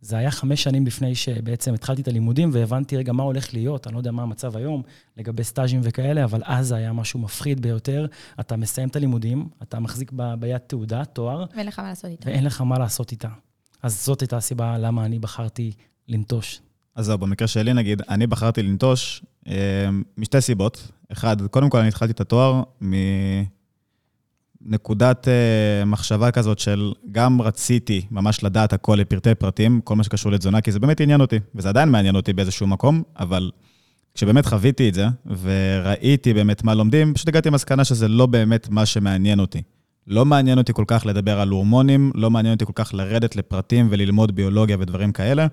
זה 0.00 0.16
היה 0.16 0.30
חמש 0.30 0.62
שנים 0.62 0.86
לפני 0.86 1.14
שבעצם 1.14 1.74
התחלתי 1.74 2.02
את 2.02 2.08
הלימודים 2.08 2.50
והבנתי 2.52 2.96
רגע 2.96 3.12
מה 3.12 3.22
הולך 3.22 3.54
להיות, 3.54 3.86
אני 3.86 3.94
לא 3.94 4.00
יודע 4.00 4.10
מה 4.10 4.22
המצב 4.22 4.56
היום 4.56 4.82
לגבי 5.16 5.44
סטאז'ים 5.44 5.80
וכאלה, 5.82 6.24
אבל 6.24 6.42
אז 6.44 6.68
זה 6.68 6.76
היה 6.76 6.92
משהו 6.92 7.20
מפחיד 7.20 7.62
ביותר. 7.62 8.06
אתה 8.40 8.56
מסיים 8.56 8.88
את 8.88 8.96
הלימודים, 8.96 9.48
אתה 9.62 9.80
מחזיק 9.80 10.12
ב, 10.16 10.34
ביד 10.34 10.58
תעודה, 10.58 11.04
תואר. 11.04 11.44
ואין 11.54 11.66
לך 11.66 11.78
מה 11.78 11.88
לעשות 11.88 12.10
איתה. 12.10 12.28
ואין 12.28 12.44
לך 12.44 12.60
מה 12.60 12.78
לעשות 12.78 13.12
איתה. 13.12 13.28
אז 13.82 14.04
זאת 14.04 14.20
הייתה 14.20 14.36
הסיבה 14.36 14.78
למה 14.78 15.04
אני 15.04 15.18
בחרתי 15.18 15.72
לנטוש 16.08 16.60
אז 16.98 17.06
זהו, 17.06 17.18
במקרה 17.18 17.48
שלי 17.48 17.74
נגיד, 17.74 18.02
אני 18.08 18.26
בחרתי 18.26 18.62
לנטוש 18.62 19.22
אה, 19.48 19.88
משתי 20.16 20.40
סיבות. 20.40 20.90
אחד, 21.12 21.46
קודם 21.46 21.70
כל 21.70 21.78
אני 21.78 21.88
התחלתי 21.88 22.12
את 22.12 22.20
התואר 22.20 22.62
מנקודת 24.62 25.28
אה, 25.28 25.84
מחשבה 25.84 26.30
כזאת 26.30 26.58
של 26.58 26.92
גם 27.12 27.42
רציתי 27.42 28.06
ממש 28.10 28.44
לדעת 28.44 28.72
הכל 28.72 28.96
לפרטי 29.00 29.34
פרטים, 29.34 29.80
כל 29.84 29.96
מה 29.96 30.04
שקשור 30.04 30.32
לתזונה, 30.32 30.60
כי 30.60 30.72
זה 30.72 30.80
באמת 30.80 31.00
עניין 31.00 31.20
אותי, 31.20 31.38
וזה 31.54 31.68
עדיין 31.68 31.88
מעניין 31.88 32.16
אותי 32.16 32.32
באיזשהו 32.32 32.66
מקום, 32.66 33.02
אבל 33.18 33.50
כשבאמת 34.14 34.46
חוויתי 34.46 34.88
את 34.88 34.94
זה, 34.94 35.06
וראיתי 35.40 36.34
באמת 36.34 36.64
מה 36.64 36.74
לומדים, 36.74 37.14
פשוט 37.14 37.28
הגעתי 37.28 37.48
למסקנה 37.48 37.84
שזה 37.84 38.08
לא 38.08 38.26
באמת 38.26 38.68
מה 38.68 38.86
שמעניין 38.86 39.40
אותי. 39.40 39.62
לא 40.06 40.24
מעניין 40.24 40.58
אותי 40.58 40.72
כל 40.72 40.84
כך 40.86 41.06
לדבר 41.06 41.40
על 41.40 41.48
הורמונים, 41.48 42.12
לא 42.14 42.30
מעניין 42.30 42.54
אותי 42.54 42.66
כל 42.66 42.72
כך 42.74 42.94
לרדת 42.94 43.36
לפרטים 43.36 43.88
וללמוד 43.90 44.36
ביולוגיה 44.36 44.76
ודברים 44.80 45.12
כאלה. 45.12 45.46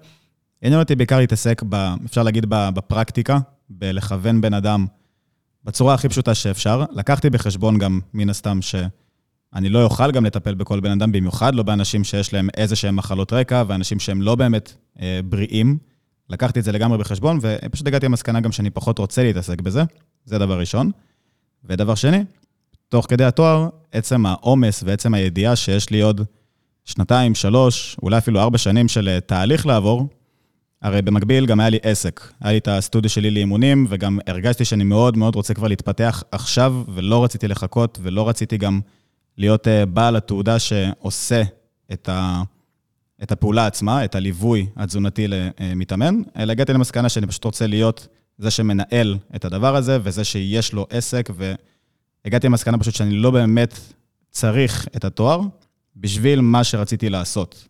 עניין 0.61 0.79
אותי 0.79 0.95
בעיקר 0.95 1.17
להתעסק, 1.17 1.63
ב, 1.69 1.93
אפשר 2.05 2.23
להגיד, 2.23 2.45
בפרקטיקה, 2.49 3.39
בלכוון 3.69 4.41
בן 4.41 4.53
אדם 4.53 4.85
בצורה 5.65 5.93
הכי 5.93 6.09
פשוטה 6.09 6.35
שאפשר. 6.35 6.83
לקחתי 6.91 7.29
בחשבון 7.29 7.77
גם, 7.77 7.99
מן 8.13 8.29
הסתם, 8.29 8.61
שאני 8.61 9.69
לא 9.69 9.83
אוכל 9.83 10.11
גם 10.11 10.25
לטפל 10.25 10.53
בכל 10.53 10.79
בן 10.79 10.91
אדם, 10.91 11.11
במיוחד 11.11 11.55
לא 11.55 11.63
באנשים 11.63 12.03
שיש 12.03 12.33
להם 12.33 12.49
איזה 12.57 12.75
שהם 12.75 12.95
מחלות 12.95 13.33
רקע, 13.33 13.63
ואנשים 13.67 13.99
שהם 13.99 14.21
לא 14.21 14.35
באמת 14.35 14.73
אה, 15.01 15.19
בריאים. 15.25 15.77
לקחתי 16.29 16.59
את 16.59 16.63
זה 16.63 16.71
לגמרי 16.71 16.97
בחשבון, 16.97 17.39
ופשוט 17.41 17.87
הגעתי 17.87 18.05
למסקנה 18.05 18.39
גם 18.39 18.51
שאני 18.51 18.69
פחות 18.69 18.99
רוצה 18.99 19.23
להתעסק 19.23 19.61
בזה. 19.61 19.83
זה 20.25 20.39
דבר 20.39 20.59
ראשון. 20.59 20.91
ודבר 21.63 21.95
שני, 21.95 22.23
תוך 22.89 23.05
כדי 23.09 23.23
התואר, 23.23 23.69
עצם 23.91 24.25
העומס 24.25 24.83
ועצם 24.85 25.13
הידיעה 25.13 25.55
שיש 25.55 25.89
לי 25.89 26.01
עוד 26.01 26.21
שנתיים, 26.85 27.35
שלוש, 27.35 27.97
אולי 28.03 28.17
אפילו 28.17 28.39
ארבע 28.39 28.57
שנים 28.57 28.87
של 28.87 29.07
אה, 29.07 29.19
תהליך 29.19 29.65
לעבור, 29.65 30.07
הרי 30.81 31.01
במקביל 31.01 31.45
גם 31.45 31.59
היה 31.59 31.69
לי 31.69 31.77
עסק. 31.83 32.21
היה 32.41 32.51
לי 32.51 32.57
את 32.57 32.67
הסטודיו 32.67 33.09
שלי 33.09 33.31
לאימונים, 33.31 33.85
וגם 33.89 34.19
הרגשתי 34.27 34.65
שאני 34.65 34.83
מאוד 34.83 35.17
מאוד 35.17 35.35
רוצה 35.35 35.53
כבר 35.53 35.67
להתפתח 35.67 36.23
עכשיו, 36.31 36.83
ולא 36.87 37.23
רציתי 37.23 37.47
לחכות, 37.47 37.99
ולא 38.01 38.29
רציתי 38.29 38.57
גם 38.57 38.79
להיות 39.37 39.67
אה, 39.67 39.85
בעל 39.85 40.15
התעודה 40.15 40.59
שעושה 40.59 41.43
את, 41.93 42.09
ה, 42.09 42.43
את 43.23 43.31
הפעולה 43.31 43.65
עצמה, 43.65 44.05
את 44.05 44.15
הליווי 44.15 44.65
התזונתי 44.75 45.27
למתאמן, 45.27 46.21
אלא 46.37 46.51
הגעתי 46.51 46.73
למסקנה 46.73 47.09
שאני 47.09 47.27
פשוט 47.27 47.45
רוצה 47.45 47.67
להיות 47.67 48.07
זה 48.37 48.51
שמנהל 48.51 49.17
את 49.35 49.45
הדבר 49.45 49.75
הזה, 49.75 49.97
וזה 50.03 50.23
שיש 50.23 50.73
לו 50.73 50.87
עסק, 50.89 51.29
והגעתי 51.35 52.47
למסקנה 52.47 52.77
פשוט 52.77 52.95
שאני 52.95 53.15
לא 53.15 53.31
באמת 53.31 53.79
צריך 54.31 54.87
את 54.95 55.05
התואר 55.05 55.41
בשביל 55.95 56.41
מה 56.41 56.63
שרציתי 56.63 57.09
לעשות. 57.09 57.67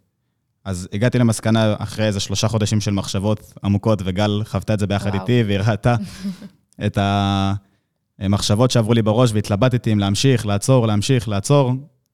אז 0.66 0.88
הגעתי 0.94 1.20
למסקנה 1.20 1.76
אחרי 1.80 2.06
איזה 2.06 2.20
שלושה 2.20 2.48
חודשים 2.48 2.82
של 2.82 2.92
מחשבות 2.92 3.54
עמוקות, 3.64 4.02
וגל 4.06 4.42
חוותה 4.46 4.74
את 4.74 4.80
זה 4.80 4.88
ביחד 4.88 5.10
וואו. 5.10 5.22
איתי, 5.22 5.44
והיא 5.48 5.60
ראתה 5.60 5.96
את 6.86 6.98
המחשבות 8.20 8.72
שעברו 8.72 8.94
לי 8.94 9.02
בראש, 9.02 9.32
והתלבטתי 9.34 9.94
אם 9.94 10.00
להמשיך, 10.00 10.46
לעצור, 10.46 10.88
להמשיך, 10.88 11.28
לעצור. 11.28 11.72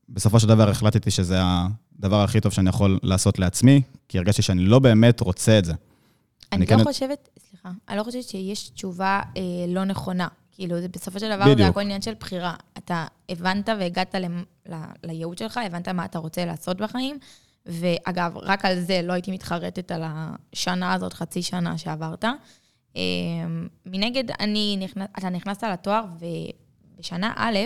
בסופו 0.09 0.39
של 0.39 0.47
דבר 0.47 0.69
החלטתי 0.69 1.11
שזה 1.11 1.39
הדבר 1.99 2.23
הכי 2.23 2.41
טוב 2.41 2.51
שאני 2.51 2.69
יכול 2.69 2.99
לעשות 3.03 3.39
לעצמי, 3.39 3.81
כי 4.07 4.17
הרגשתי 4.17 4.41
שאני 4.41 4.65
לא 4.65 4.79
באמת 4.79 5.21
רוצה 5.21 5.59
את 5.59 5.65
זה. 5.65 5.73
אני, 6.51 6.65
אני 6.65 6.71
לא 6.71 6.77
כן... 6.77 6.83
חושבת, 6.83 7.29
סליחה, 7.49 7.69
אני 7.89 7.97
לא 7.97 8.03
חושבת 8.03 8.23
שיש 8.23 8.69
תשובה 8.69 9.21
אה, 9.37 9.41
לא 9.67 9.83
נכונה. 9.83 10.27
כאילו, 10.51 10.81
זה 10.81 10.87
בסופו 10.87 11.19
של 11.19 11.35
דבר 11.35 11.43
בדיוק. 11.43 11.57
זה 11.57 11.67
הכל 11.67 11.79
עניין 11.79 12.01
של 12.01 12.13
בחירה. 12.19 12.55
אתה 12.77 13.05
הבנת 13.29 13.69
והגעת 13.79 14.15
ל, 14.15 14.25
ל, 14.69 14.75
לייעוד 15.03 15.37
שלך, 15.37 15.59
הבנת 15.65 15.87
מה 15.87 16.05
אתה 16.05 16.19
רוצה 16.19 16.45
לעשות 16.45 16.77
בחיים, 16.77 17.17
ואגב, 17.65 18.37
רק 18.37 18.65
על 18.65 18.79
זה 18.79 19.01
לא 19.03 19.13
הייתי 19.13 19.31
מתחרטת 19.31 19.91
על 19.91 20.01
השנה 20.05 20.93
הזאת, 20.93 21.13
חצי 21.13 21.41
שנה 21.41 21.77
שעברת. 21.77 22.25
אמ, 22.95 23.67
מנגד, 23.85 24.31
אני 24.39 24.77
נכנס, 24.79 25.07
אתה 25.17 25.29
נכנסת 25.29 25.63
לתואר, 25.63 26.03
ובשנה 26.97 27.33
א', 27.35 27.57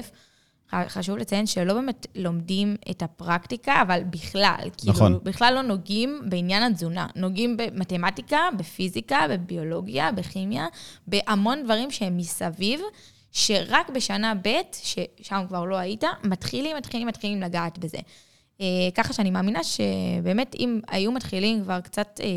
חשוב 0.88 1.18
לציין 1.18 1.46
שלא 1.46 1.74
באמת 1.74 2.08
לומדים 2.16 2.75
את 2.92 3.04
הפרקטיקה, 3.04 3.82
אבל 3.82 4.04
בכלל. 4.04 4.70
כאילו, 4.78 4.94
נכון. 4.94 5.08
כאילו, 5.08 5.24
בכלל 5.24 5.54
לא 5.54 5.62
נוגעים 5.62 6.22
בעניין 6.30 6.64
התזונה. 6.64 7.08
נוגעים 7.16 7.58
במתמטיקה, 7.58 8.40
בפיזיקה, 8.58 9.25
בביולוגיה, 9.30 10.12
בכימיה, 10.12 10.68
בהמון 11.08 11.64
דברים 11.64 11.92
שהם 11.92 12.18
מסביב, 12.18 12.82
שרק 13.32 13.90
בשנה 13.90 14.34
ב', 14.36 14.50
ששם 14.72 15.46
כבר 15.48 15.66
לא 15.66 15.75
היית, 15.75 16.04
מתחילים, 16.24 16.78
מתחילים, 16.78 17.08
מתחילים 17.08 17.42
לגעת 17.42 17.78
בזה. 17.78 17.98
אה, 18.62 18.65
ככה 18.95 19.13
שאני 19.13 19.31
מאמינה 19.31 19.59
שבאמת 19.63 20.55
אם 20.59 20.79
היו 20.88 21.12
מתחילים 21.12 21.63
כבר 21.63 21.81
קצת 21.81 22.19
אה, 22.24 22.27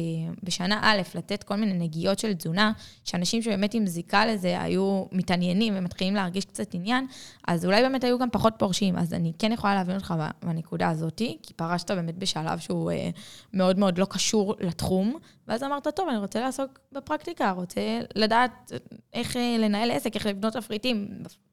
בשנה 0.43 0.81
א' 0.83 1.03
לתת 1.15 1.43
כל 1.43 1.57
מיני 1.57 1.73
נגיעות 1.73 2.19
של 2.19 2.35
תזונה, 2.35 2.73
שאנשים 3.05 3.43
שבאמת 3.43 3.75
עם 3.75 3.87
זיקה 3.87 4.27
לזה 4.27 4.63
היו 4.63 5.05
מתעניינים 5.13 5.75
ומתחילים 5.77 6.15
להרגיש 6.15 6.45
קצת 6.45 6.75
עניין, 6.75 7.07
אז 7.49 7.65
אולי 7.65 7.83
באמת 7.83 8.05
היו 8.05 8.19
גם 8.19 8.31
פחות 8.31 8.55
פורשים. 8.59 8.99
אז 8.99 9.15
אני 9.15 9.33
כן 9.39 9.53
יכולה 9.53 9.75
להבין 9.75 9.97
אותך 9.97 10.15
בנקודה 10.43 10.89
הזאת, 10.89 11.23
כי 11.43 11.55
פרשת 11.57 11.91
באמת 11.91 12.19
בשלב 12.19 12.59
שהוא 12.59 12.91
אה, 12.91 13.11
מאוד 13.53 13.79
מאוד 13.79 13.99
לא 13.99 14.05
קשור 14.05 14.55
לתחום, 14.61 15.19
ואז 15.49 15.63
אמרת, 15.63 15.89
טוב, 15.97 16.09
אני 16.09 16.19
רוצה 16.19 16.41
לעסוק 16.41 16.79
בפרקטיקה, 16.93 17.51
רוצה 17.51 17.81
לדעת 18.15 18.73
איך 19.15 19.37
לנהל 19.59 19.91
עסק, 19.91 20.15
איך 20.15 20.27
לבנות 20.27 20.53
תפריטים. 20.53 21.09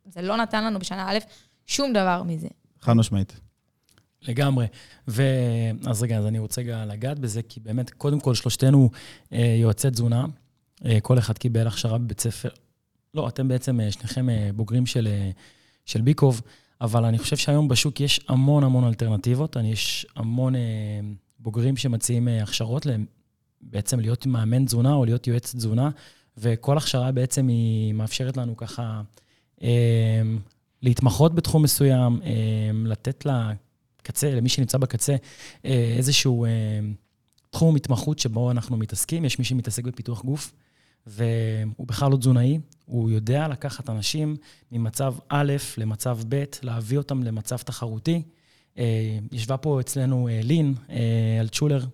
זה 0.05 0.22
לא 0.22 0.38
נתן 0.38 0.63
לנו 0.63 0.79
בשנה 0.79 1.12
א' 1.12 1.17
שום 1.65 1.93
דבר 1.93 2.24
מזה. 2.24 2.48
חד 2.81 2.93
משמעית. 2.93 3.45
לגמרי. 4.27 4.65
ו... 5.08 5.24
אז 5.86 6.03
רגע, 6.03 6.17
אז 6.17 6.25
אני 6.25 6.39
רוצה 6.39 6.62
רגע 6.62 6.86
לגעת 6.86 7.20
בזה, 7.20 7.41
כי 7.41 7.60
באמת, 7.60 7.89
קודם 7.89 8.20
כל, 8.20 8.36
שלושתנו 8.36 8.89
אה, 9.34 9.55
יועצי 9.60 9.89
תזונה. 9.89 10.25
אה, 10.86 11.00
כל 11.01 11.17
אחד 11.17 11.38
קיבל 11.38 11.67
הכשרה 11.67 11.98
בבית 11.98 12.22
ספר. 12.22 12.50
לא, 13.13 13.27
אתם 13.27 13.48
בעצם, 13.48 13.79
אה, 13.79 13.91
שניכם 13.91 14.29
אה, 14.29 14.50
בוגרים 14.55 14.86
של, 14.86 15.08
אה, 15.08 15.32
של 15.86 16.01
ביקוב, 16.01 16.41
אבל 16.82 17.05
אני 17.05 17.17
חושב 17.17 17.38
שהיום 17.38 17.67
בשוק 17.67 18.01
יש 18.01 18.20
המון 18.27 18.63
המון 18.63 18.84
אלטרנטיבות. 18.84 19.58
אני, 19.58 19.72
יש 19.72 20.05
המון 20.15 20.55
אה, 20.55 20.62
בוגרים 21.39 21.77
שמציעים 21.77 22.27
אה, 22.27 22.44
הכשרות 22.44 22.88
בעצם 23.62 24.00
להיות 24.00 24.25
מאמן 24.25 24.65
תזונה 24.65 24.94
או 24.94 25.05
להיות 25.05 25.27
יועץ 25.27 25.55
תזונה, 25.55 25.89
וכל 26.38 26.77
הכשרה 26.77 27.12
בעצם 27.12 27.48
היא 27.48 27.94
מאפשרת 27.94 28.38
לנו 28.38 28.58
ככה 28.58 29.01
אה, 29.63 30.22
להתמחות 30.82 31.36
בתחום 31.36 31.63
מסוים, 31.63 32.20
אה, 32.24 32.72
לתת 32.86 33.25
לה 33.25 33.51
קצה, 34.06 34.36
למי 34.36 34.50
שנמצא 34.50 34.78
בקצה, 34.78 35.16
אה, 35.66 35.94
איזשהו 35.98 36.46
אה, 36.46 36.50
תחום 37.50 37.76
התמחות 37.76 38.20
שבו 38.20 38.52
אנחנו 38.52 38.78
מתעסקים. 38.78 39.26
יש 39.26 39.40
מי 39.40 39.46
שמתעסק 39.46 39.84
בפיתוח 39.84 40.24
גוף, 40.24 40.54
והוא 41.08 41.88
בכלל 41.88 42.12
לא 42.12 42.18
תזונאי, 42.18 42.60
הוא 42.86 43.10
יודע 43.10 43.48
לקחת 43.48 43.90
אנשים 43.90 44.36
ממצב 44.72 45.14
א' 45.30 45.54
למצב 45.78 46.18
ב', 46.30 46.44
להביא 46.64 46.98
אותם 46.98 47.24
למצב 47.24 47.58
תחרותי. 47.58 48.22
אה, 48.78 49.18
ישבה 49.32 49.58
פה 49.58 49.80
אצלנו 49.80 50.30
לין 50.44 50.74
אלטשולר 51.40 51.86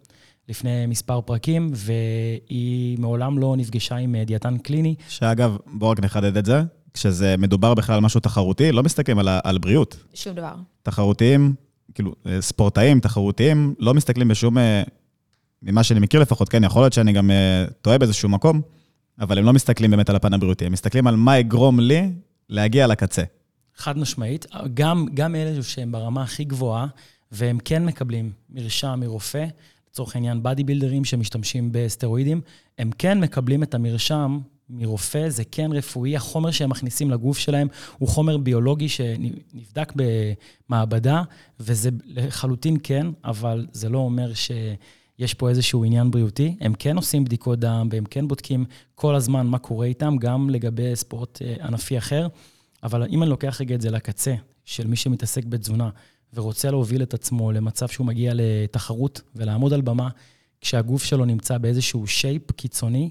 לפני 0.49 0.85
מספר 0.85 1.21
פרקים, 1.21 1.71
והיא 1.75 2.99
מעולם 2.99 3.37
לא 3.37 3.55
נפגשה 3.57 3.95
עם 3.95 4.15
דיאטן 4.25 4.57
קליני. 4.57 4.95
שאגב, 5.07 5.57
בואו 5.73 5.91
רק 5.91 5.99
נחדד 5.99 6.37
את 6.37 6.45
זה. 6.45 6.61
כשזה 6.93 7.35
מדובר 7.37 7.73
בכלל 7.73 7.95
על 7.95 8.01
משהו 8.01 8.19
תחרותי, 8.19 8.71
לא 8.71 8.83
מסתכלים 8.83 9.19
על, 9.19 9.27
על 9.43 9.57
בריאות. 9.57 9.97
שום 10.13 10.35
דבר. 10.35 10.53
תחרותיים, 10.83 11.53
כאילו, 11.93 12.15
אה, 12.25 12.41
ספורטאים 12.41 12.99
תחרותיים 12.99 13.75
לא 13.79 13.93
מסתכלים 13.93 14.27
בשום, 14.27 14.57
אה, 14.57 14.83
ממה 15.63 15.83
שאני 15.83 15.99
מכיר 15.99 16.21
לפחות, 16.21 16.49
כן, 16.49 16.63
יכול 16.63 16.81
להיות 16.81 16.93
שאני 16.93 17.13
גם 17.13 17.31
אה, 17.31 17.65
טועה 17.81 17.97
באיזשהו 17.97 18.29
מקום, 18.29 18.61
אבל 19.19 19.37
הם 19.37 19.45
לא 19.45 19.53
מסתכלים 19.53 19.91
באמת 19.91 20.09
על 20.09 20.15
הפן 20.15 20.33
הבריאותי, 20.33 20.65
הם 20.65 20.71
מסתכלים 20.71 21.07
על 21.07 21.15
מה 21.15 21.37
יגרום 21.37 21.79
לי 21.79 22.11
להגיע 22.49 22.87
לקצה. 22.87 23.23
חד 23.75 23.97
משמעית. 23.97 24.45
גם, 24.73 25.05
גם 25.13 25.35
אלה 25.35 25.63
שהם 25.63 25.91
ברמה 25.91 26.23
הכי 26.23 26.43
גבוהה, 26.43 26.87
והם 27.31 27.57
כן 27.65 27.85
מקבלים 27.85 28.31
מרשם 28.49 28.99
מרופא, 28.99 29.45
לצורך 29.91 30.15
העניין 30.15 30.43
בדי 30.43 30.63
בילדרים 30.63 31.05
שמשתמשים 31.05 31.69
בסטרואידים, 31.71 32.41
הם 32.77 32.91
כן 32.97 33.19
מקבלים 33.19 33.63
את 33.63 33.73
המרשם 33.73 34.39
מרופא, 34.71 35.29
זה 35.29 35.43
כן 35.51 35.69
רפואי. 35.73 36.15
החומר 36.15 36.51
שהם 36.51 36.69
מכניסים 36.69 37.11
לגוף 37.11 37.37
שלהם 37.37 37.67
הוא 37.97 38.09
חומר 38.09 38.37
ביולוגי 38.37 38.89
שנבדק 38.89 39.93
במעבדה, 39.95 41.23
וזה 41.59 41.89
לחלוטין 42.05 42.77
כן, 42.83 43.07
אבל 43.23 43.67
זה 43.71 43.89
לא 43.89 43.97
אומר 43.97 44.33
שיש 44.33 45.33
פה 45.33 45.49
איזשהו 45.49 45.83
עניין 45.83 46.11
בריאותי. 46.11 46.55
הם 46.59 46.73
כן 46.79 46.95
עושים 46.95 47.25
בדיקות 47.25 47.59
דם, 47.59 47.87
והם 47.91 48.03
כן 48.09 48.27
בודקים 48.27 48.65
כל 48.95 49.15
הזמן 49.15 49.47
מה 49.47 49.59
קורה 49.59 49.85
איתם, 49.85 50.15
גם 50.19 50.49
לגבי 50.49 50.95
ספורט 50.95 51.41
אה, 51.41 51.55
ענפי 51.61 51.97
אחר. 51.97 52.27
אבל 52.83 53.03
אם 53.03 53.23
אני 53.23 53.29
לוקח 53.29 53.61
רגע 53.61 53.75
את 53.75 53.81
זה 53.81 53.91
לקצה 53.91 54.35
של 54.65 54.87
מי 54.87 54.95
שמתעסק 54.95 55.45
בתזונה, 55.45 55.89
ורוצה 56.33 56.71
להוביל 56.71 57.03
את 57.03 57.13
עצמו 57.13 57.51
למצב 57.51 57.87
שהוא 57.87 58.07
מגיע 58.07 58.33
לתחרות 58.35 59.21
ולעמוד 59.35 59.73
על 59.73 59.81
במה, 59.81 60.09
כשהגוף 60.61 61.03
שלו 61.03 61.25
נמצא 61.25 61.57
באיזשהו 61.57 62.07
שייפ 62.07 62.51
קיצוני, 62.51 63.09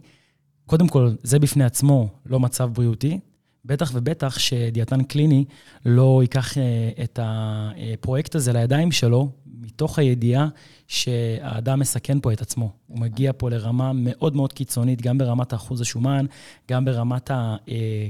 קודם 0.70 0.88
כל, 0.88 1.10
זה 1.22 1.38
בפני 1.38 1.64
עצמו 1.64 2.08
לא 2.26 2.40
מצב 2.40 2.70
בריאותי, 2.72 3.20
בטח 3.64 3.90
ובטח 3.94 4.38
שדיאטן 4.38 5.02
קליני 5.02 5.44
לא 5.86 6.18
ייקח 6.22 6.58
אה, 6.58 6.90
את 7.04 7.18
הפרויקט 7.22 8.34
הזה 8.34 8.52
לידיים 8.52 8.92
שלו, 8.92 9.28
מתוך 9.60 9.98
הידיעה 9.98 10.48
שהאדם 10.88 11.80
מסכן 11.80 12.20
פה 12.20 12.32
את 12.32 12.40
עצמו. 12.40 12.72
הוא 12.86 12.98
מגיע 12.98 13.32
פה 13.36 13.50
לרמה 13.50 13.92
מאוד 13.92 14.36
מאוד 14.36 14.52
קיצונית, 14.52 15.02
גם 15.02 15.18
ברמת 15.18 15.54
אחוז 15.54 15.80
השומן, 15.80 16.26
גם 16.70 16.84
ברמת 16.84 17.30
אה, 17.30 17.56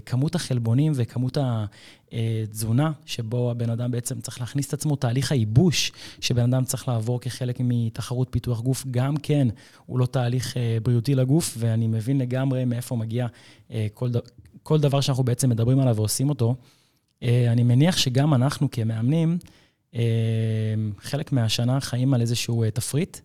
כמות 0.06 0.34
החלבונים 0.34 0.92
וכמות 0.94 1.38
התזונה, 2.12 2.92
שבו 3.06 3.50
הבן 3.50 3.70
אדם 3.70 3.90
בעצם 3.90 4.20
צריך 4.20 4.40
להכניס 4.40 4.68
את 4.68 4.72
עצמו, 4.72 4.96
תהליך 4.96 5.32
הייבוש 5.32 5.92
שבן 6.20 6.54
אדם 6.54 6.64
צריך 6.64 6.88
לעבור 6.88 7.20
כחלק 7.20 7.56
מתחרות 7.60 8.28
פיתוח 8.30 8.60
גוף, 8.60 8.84
גם 8.90 9.16
כן, 9.16 9.48
הוא 9.86 9.98
לא 9.98 10.06
תהליך 10.06 10.56
אה, 10.56 10.78
בריאותי 10.82 11.14
לגוף, 11.14 11.54
ואני 11.58 11.86
מבין 11.86 12.18
לגמרי 12.18 12.64
מאיפה 12.64 12.96
מגיע 12.96 13.26
כל, 13.94 14.08
כל 14.62 14.80
דבר 14.80 15.00
שאנחנו 15.00 15.24
בעצם 15.24 15.50
מדברים 15.50 15.80
עליו 15.80 15.96
ועושים 15.96 16.28
אותו. 16.28 16.54
אני 17.22 17.62
מניח 17.62 17.96
שגם 17.96 18.34
אנחנו 18.34 18.70
כמאמנים, 18.70 19.38
אמ, 19.94 20.00
חלק 20.98 21.32
מהשנה 21.32 21.80
חיים 21.80 22.14
על 22.14 22.20
איזשהו 22.20 22.62
אה, 22.62 22.70
תפריט, 22.70 23.18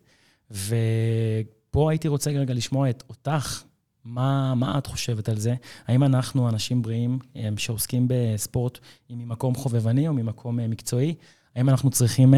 ופה 0.50 1.90
הייתי 1.90 2.08
רוצה 2.08 2.30
רגע 2.30 2.54
לשמוע 2.54 2.90
את 2.90 3.04
אותך, 3.08 3.62
מה, 4.04 4.54
מה 4.54 4.78
את 4.78 4.86
חושבת 4.86 5.28
על 5.28 5.36
זה? 5.38 5.54
האם 5.86 6.04
אנחנו 6.04 6.48
אנשים 6.48 6.82
בריאים 6.82 7.18
שעוסקים 7.56 8.06
בספורט 8.08 8.78
ממקום 9.10 9.54
חובבני 9.54 10.08
או 10.08 10.12
ממקום 10.14 10.60
אה, 10.60 10.68
מקצועי? 10.68 11.14
האם 11.56 11.68
אנחנו 11.68 11.90
צריכים 11.90 12.34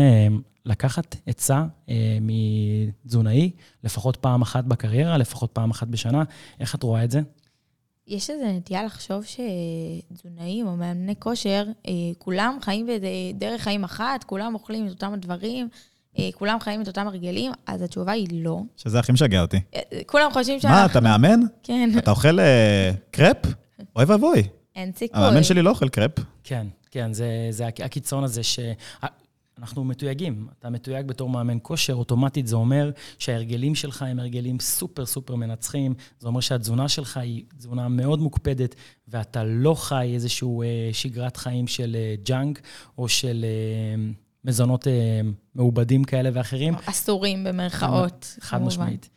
לקחת 0.65 1.17
עצה 1.27 1.65
מתזונאי 2.21 3.51
לפחות 3.85 4.17
פעם 4.17 4.43
אחת 4.43 4.65
בקריירה, 4.65 5.19
לפחות 5.19 5.51
פעם 5.53 5.71
אחת 5.71 5.89
בשנה? 5.89 6.23
איך 6.61 6.75
את 6.75 6.83
רואה 6.83 7.05
את 7.05 7.11
זה? 7.11 7.21
יש 8.09 8.31
איזו 8.31 8.45
נטייה 8.47 8.85
לחשוב 8.85 9.25
שתזונאים 9.25 10.67
או 10.67 10.77
מאמני 10.77 11.15
כושר, 11.19 11.65
אה, 11.89 11.93
כולם 12.19 12.59
חיים 12.63 12.87
בדרך 12.87 13.63
חיים 13.63 13.85
אחת, 13.85 14.25
כולם 14.25 14.55
אוכלים 14.55 14.87
את 14.87 14.91
אותם 14.91 15.13
הדברים, 15.13 15.69
אה, 16.19 16.29
כולם 16.35 16.61
חיים 16.61 16.83
את 16.83 16.89
אותם 16.89 17.07
הרגלים, 17.07 17.53
אז 17.67 17.83
התשובה 17.83 18.13
היא 18.13 18.29
לא. 18.33 18.61
שזה 18.77 18.99
הכי 18.99 19.13
משגע 19.13 19.41
אותי. 19.41 19.61
אה, 19.75 19.81
כולם 20.07 20.33
חושבים 20.33 20.61
שאנחנו... 20.61 20.81
מה, 20.81 20.87
אתה 20.87 21.01
מאמן? 21.01 21.41
כן. 21.63 21.91
אתה 21.99 22.11
אוכל 22.11 22.39
קרפ? 23.11 23.47
אוי 23.97 24.05
ואבוי. 24.05 24.43
אין 24.77 24.93
סיכוי. 24.97 25.21
המאמן 25.21 25.43
שלי 25.43 25.63
לא 25.63 25.71
אוכל 25.71 25.89
קרפ. 25.89 26.13
כן, 26.45 26.67
כן, 26.91 27.13
זה, 27.13 27.27
זה 27.51 27.67
הקיצון 27.67 28.25
הזה 28.25 28.43
ש... 28.43 28.59
אנחנו 29.59 29.85
מתויגים. 29.85 30.49
אתה 30.59 30.71
מתויג 30.71 31.07
בתור 31.07 31.31
מאמן 31.31 31.59
כושר, 31.63 31.95
אוטומטית 31.95 32.47
זה 32.47 32.57
אומר 32.57 32.91
שההרגלים 33.19 33.75
שלך 33.75 34.03
הם 34.03 34.19
הרגלים 34.19 34.61
סופר 34.61 35.07
סופר 35.07 35.35
מנצחים. 35.35 35.95
זה 36.19 36.29
אומר 36.29 36.41
שהתזונה 36.41 36.89
שלך 36.89 37.17
היא 37.17 37.45
תזונה 37.59 37.89
מאוד 37.89 38.21
מוקפדת, 38.21 38.75
ואתה 39.09 39.45
לא 39.45 39.75
חי 39.75 40.11
איזושהי 40.15 40.49
אה, 40.63 40.91
שגרת 40.93 41.37
חיים 41.37 41.67
של 41.67 41.97
אה, 41.99 42.15
ג'אנק 42.25 42.61
או 42.99 43.09
של 43.09 43.45
אה, 43.45 44.11
מזונות 44.45 44.89
אה, 44.89 45.21
מעובדים 45.55 46.05
כאלה 46.05 46.31
ואחרים. 46.33 46.75
אסורים 46.87 47.45
במרכאות. 47.45 48.37
חד 48.41 48.63
משמעית. 48.63 49.09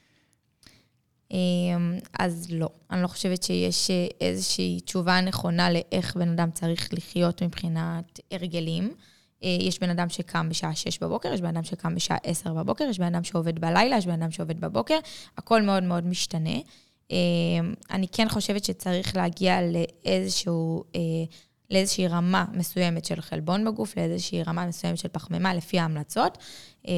אמ, 1.31 2.00
אז 2.19 2.48
לא, 2.50 2.69
אני 2.91 3.01
לא 3.01 3.07
חושבת 3.07 3.43
שיש 3.43 3.91
אה, 3.91 4.07
איזושהי 4.21 4.79
תשובה 4.79 5.21
נכונה 5.21 5.69
לאיך 5.71 6.15
בן 6.17 6.29
אדם 6.29 6.51
צריך 6.51 6.89
לחיות 6.93 7.43
מבחינת 7.43 8.19
הרגלים. 8.31 8.93
אה, 9.43 9.57
יש 9.62 9.79
בן 9.79 9.89
אדם 9.89 10.10
שקם 10.10 10.50
בשעה 10.50 10.75
6 10.75 11.00
בבוקר, 11.00 11.33
יש 11.33 11.41
בן 11.41 11.48
אדם 11.48 11.63
שקם 11.63 11.95
בשעה 11.95 12.17
10 12.24 12.53
בבוקר, 12.53 12.83
יש 12.83 13.00
בן 13.00 13.15
אדם 13.15 13.24
שעובד 13.24 13.60
בלילה, 13.60 13.98
יש 13.98 14.05
בן 14.05 14.21
אדם 14.21 14.31
שעובד 14.31 14.62
בבוקר, 14.62 15.00
הכל 15.38 15.62
מאוד 15.62 15.83
מאוד 15.83 16.07
משתנה. 16.07 16.60
אה, 17.12 17.17
אני 17.91 18.07
כן 18.07 18.29
חושבת 18.29 18.63
שצריך 18.65 19.15
להגיע 19.15 19.60
לאיזשהו, 19.62 20.83
אה, 20.95 21.01
לאיזושהי 21.69 22.07
רמה 22.07 22.45
מסוימת 22.53 23.05
של 23.05 23.21
חלבון 23.21 23.65
בגוף, 23.65 23.98
לאיזושהי 23.98 24.43
רמה 24.43 24.65
מסוימת 24.65 24.98
של 24.98 25.07
פחמימה, 25.07 25.53
לפי 25.53 25.79
ההמלצות, 25.79 26.38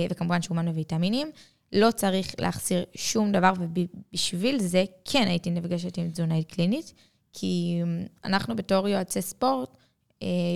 וכמובן 0.10 0.42
שומן 0.42 0.68
וויטמינים. 0.68 1.32
לא 1.74 1.92
צריך 1.92 2.36
להחסיר 2.40 2.84
שום 2.96 3.32
דבר, 3.32 3.54
ובשביל 3.60 4.60
זה 4.60 4.84
כן 5.06 5.28
הייתי 5.28 5.50
נפגשת 5.52 5.98
עם 5.98 6.10
תזונאית 6.10 6.52
קלינית, 6.52 6.94
כי 7.34 7.82
אנחנו 8.26 8.56
בתור 8.56 8.88
יועצי 8.88 9.22
ספורט, 9.22 9.78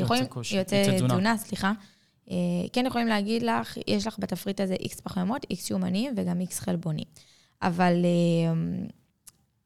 יכולים... 0.02 0.24
יוצא 0.56 0.98
תזונה. 0.98 1.38
סליחה. 1.38 1.72
אה, 2.32 2.36
כן 2.74 2.86
יכולים 2.86 3.08
להגיד 3.08 3.44
לך, 3.44 3.78
יש 3.88 4.08
לך 4.08 4.16
בתפריט 4.20 4.62
הזה 4.62 4.74
איקס 4.74 5.00
פחמימות, 5.00 5.46
איקס 5.50 5.68
שומנים 5.68 6.14
וגם 6.18 6.40
איקס 6.40 6.60
חלבונים. 6.60 7.06
אבל 7.62 7.94
אה, 8.06 8.54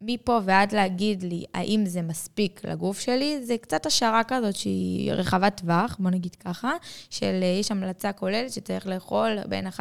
מפה 0.02 0.40
ועד 0.46 0.74
להגיד 0.74 1.24
לי 1.24 1.44
האם 1.54 1.86
זה 1.86 2.02
מספיק 2.02 2.66
לגוף 2.66 3.00
שלי, 3.00 3.46
זה 3.46 3.58
קצת 3.58 3.86
השערה 3.86 4.24
כזאת 4.24 4.56
שהיא 4.56 5.12
רחבת 5.12 5.62
טווח, 5.62 5.98
בוא 6.00 6.10
נגיד 6.10 6.36
ככה, 6.36 6.72
של 7.10 7.44
יש 7.60 7.72
המלצה 7.72 8.12
כוללת 8.12 8.52
שצריך 8.52 8.88
לאכול 8.88 9.38
בין 9.50 9.68
1.5 9.68 9.72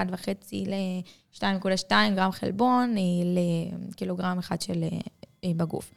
ל-2.2 0.52 1.92
גרם 2.14 2.32
חלבון 2.32 2.94
לקילוגרם 3.88 4.38
אחד 4.38 4.62
של 4.62 4.84
בגוף. 5.46 5.92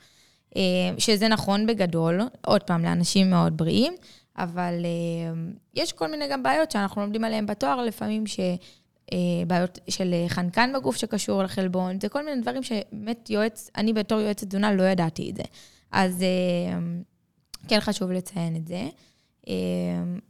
אה, 0.56 0.62
שזה 0.98 1.28
נכון 1.28 1.68
בגדול, 1.68 2.22
עוד 2.46 2.64
פעם, 2.64 2.84
לאנשים 2.84 3.30
מאוד 3.30 3.58
בריאים, 3.58 3.94
אבל 4.38 4.74
אה, 4.86 5.42
יש 5.74 5.94
כל 5.94 6.12
מיני 6.12 6.28
גם 6.28 6.44
בעיות 6.44 6.72
שאנחנו 6.72 7.02
לומדים 7.02 7.24
עליהן 7.24 7.46
בתואר, 7.46 7.82
לפעמים 7.82 8.28
ש... 8.28 8.40
אה, 9.14 9.18
בעיות 9.48 9.80
של 9.90 10.14
חנקן 10.28 10.74
בגוף 10.76 10.96
שקשור 10.96 11.44
לחלבון, 11.44 12.00
זה 12.00 12.10
כל 12.10 12.26
מיני 12.26 12.42
דברים 12.42 12.64
שבאמת 12.64 13.30
יועץ, 13.30 13.70
אני 13.78 13.94
בתור 13.94 14.20
יועצת 14.20 14.48
תזונה 14.48 14.74
לא 14.74 14.84
ידעתי 14.84 15.30
את 15.30 15.36
זה. 15.36 15.44
אז 15.92 16.24
כן 17.68 17.80
חשוב 17.80 18.12
לציין 18.12 18.56
את 18.56 18.68
זה. 18.68 18.90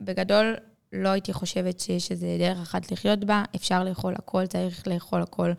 בגדול, 0.01 0.55
לא 0.93 1.09
הייתי 1.09 1.33
חושבת 1.33 1.79
שיש 1.79 2.11
איזה 2.11 2.27
דרך 2.39 2.61
אחת 2.61 2.91
לחיות 2.91 3.25
בה, 3.25 3.43
אפשר 3.55 3.83
לאכול 3.83 4.13
הכל, 4.17 4.45
צריך 4.45 4.87
לאכול 4.87 5.21
הכל. 5.21 5.51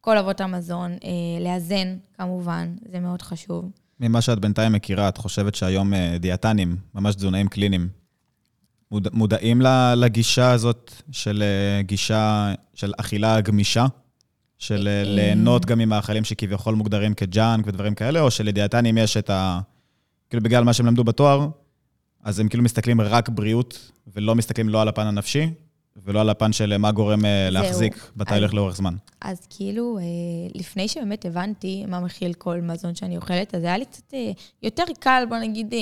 כל 0.00 0.18
אבות 0.18 0.40
המזון, 0.40 0.96
לאזן, 1.40 1.96
כמובן, 2.16 2.76
זה 2.90 3.00
מאוד 3.00 3.22
חשוב. 3.22 3.70
ממה 4.02 4.20
שאת 4.20 4.38
בינתיים 4.38 4.72
מכירה, 4.72 5.08
את 5.08 5.16
חושבת 5.16 5.54
שהיום 5.54 5.94
אה, 5.94 6.16
דיאטנים, 6.20 6.76
ממש 6.94 7.14
תזונאים 7.14 7.48
קליניים, 7.48 7.88
מודע, 8.90 9.10
מודעים 9.12 9.62
לגישה 9.96 10.50
הזאת 10.50 10.92
של 11.10 11.42
אה, 11.42 11.82
גישה 11.82 12.54
של 12.74 12.92
אכילה 12.96 13.40
גמישה? 13.40 13.86
של 14.58 14.88
אה, 14.88 15.02
ליהנות 15.04 15.66
גם 15.66 15.78
ממאכלים 15.78 16.24
שכביכול 16.24 16.74
מוגדרים 16.74 17.14
כג'אנק 17.14 17.66
ודברים 17.66 17.94
כאלה, 17.94 18.20
או 18.20 18.30
שלדיאטנים 18.30 18.98
יש 18.98 19.16
את 19.16 19.30
ה... 19.30 19.60
כאילו, 20.30 20.42
בגלל 20.42 20.64
מה 20.64 20.72
שהם 20.72 20.86
למדו 20.86 21.04
בתואר, 21.04 21.48
אז 22.24 22.40
הם 22.40 22.48
כאילו 22.48 22.64
מסתכלים 22.64 23.00
רק 23.00 23.28
בריאות, 23.28 23.90
ולא 24.14 24.34
מסתכלים 24.34 24.68
לא 24.68 24.82
על 24.82 24.88
הפן 24.88 25.06
הנפשי, 25.06 25.50
ולא 25.96 26.20
על 26.20 26.30
הפן 26.30 26.52
של 26.52 26.76
מה 26.76 26.92
גורם 26.92 27.24
אה, 27.24 27.50
להחזיק 27.50 28.10
בתהליך 28.16 28.54
לאורך 28.54 28.76
זמן. 28.76 28.94
אז 29.20 29.46
כאילו, 29.50 29.98
אה, 29.98 30.02
לפני 30.54 30.88
שבאמת 30.88 31.24
הבנתי 31.24 31.84
מה 31.88 32.00
מכיל 32.00 32.32
כל 32.34 32.60
מזון 32.60 32.94
שאני 32.94 33.16
אוכלת, 33.16 33.54
אז 33.54 33.62
היה 33.62 33.78
לי 33.78 33.84
קצת 33.84 34.14
אה, 34.14 34.30
יותר 34.62 34.84
קל, 35.00 35.24
בוא 35.28 35.38
נגיד, 35.38 35.74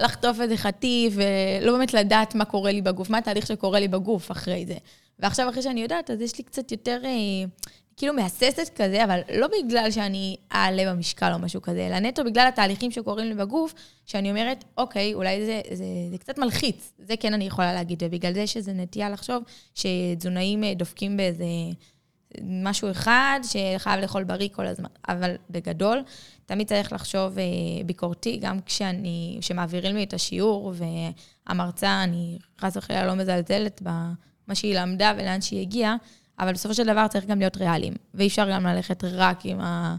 לחטוף 0.00 0.40
איזה 0.40 0.56
חטיף, 0.56 1.14
ולא 1.16 1.72
באמת 1.72 1.94
לדעת 1.94 2.34
מה 2.34 2.44
קורה 2.44 2.72
לי 2.72 2.82
בגוף, 2.82 3.10
מה 3.10 3.18
התהליך 3.18 3.46
שקורה 3.46 3.80
לי 3.80 3.88
בגוף 3.88 4.30
אחרי 4.30 4.66
זה. 4.66 4.76
ועכשיו, 5.18 5.48
אחרי 5.48 5.62
שאני 5.62 5.80
יודעת, 5.82 6.10
אז 6.10 6.20
יש 6.20 6.38
לי 6.38 6.44
קצת 6.44 6.72
יותר 6.72 7.00
כאילו 7.96 8.14
מהססת 8.14 8.70
כזה, 8.76 9.04
אבל 9.04 9.20
לא 9.34 9.46
בגלל 9.46 9.90
שאני 9.90 10.36
אעלה 10.52 10.92
במשקל 10.92 11.32
או 11.32 11.38
משהו 11.38 11.62
כזה, 11.62 11.86
אלא 11.86 11.98
נטו 11.98 12.24
בגלל 12.24 12.48
התהליכים 12.48 12.90
שקורים 12.90 13.26
לי 13.26 13.34
בגוף, 13.34 13.74
שאני 14.06 14.30
אומרת, 14.30 14.64
אוקיי, 14.78 15.14
אולי 15.14 15.46
זה, 15.46 15.60
זה, 15.74 15.84
זה 16.10 16.18
קצת 16.18 16.38
מלחיץ, 16.38 16.92
זה 16.98 17.14
כן 17.16 17.34
אני 17.34 17.46
יכולה 17.46 17.72
להגיד, 17.72 18.02
ובגלל 18.02 18.32
זה 18.32 18.44
איזו 18.56 18.72
נטייה 18.74 19.10
לחשוב 19.10 19.42
שתזונאים 19.74 20.64
אה, 20.64 20.74
דופקים 20.74 21.16
באיזה 21.16 21.44
משהו 22.42 22.90
אחד, 22.90 23.40
שחייב 23.42 24.00
לאכול 24.00 24.24
בריא 24.24 24.48
כל 24.52 24.66
הזמן. 24.66 24.88
אבל 25.08 25.34
בגדול, 25.50 26.02
תמיד 26.46 26.68
צריך 26.68 26.92
לחשוב 26.92 27.38
אה, 27.38 27.44
ביקורתי, 27.86 28.36
גם 28.36 28.60
כשאני, 28.66 29.38
כשמעבירים 29.40 29.96
לי 29.96 30.02
את 30.02 30.14
השיעור, 30.14 30.72
והמרצה, 31.46 32.02
אני 32.04 32.38
חס 32.60 32.76
וחלילה 32.76 33.06
לא 33.06 33.14
מזלזלת 33.14 33.82
במה 33.82 34.54
שהיא 34.54 34.78
למדה 34.78 35.12
ולאן 35.16 35.40
שהיא 35.40 35.60
הגיעה, 35.60 35.96
אבל 36.38 36.52
בסופו 36.52 36.74
של 36.74 36.86
דבר 36.86 37.06
צריך 37.08 37.26
גם 37.26 37.38
להיות 37.38 37.56
ריאליים, 37.56 37.92
ואי 38.14 38.26
אפשר 38.26 38.50
גם 38.50 38.66
ללכת 38.66 39.04
רק 39.04 39.40
עם, 39.44 39.60
ה, 39.60 39.96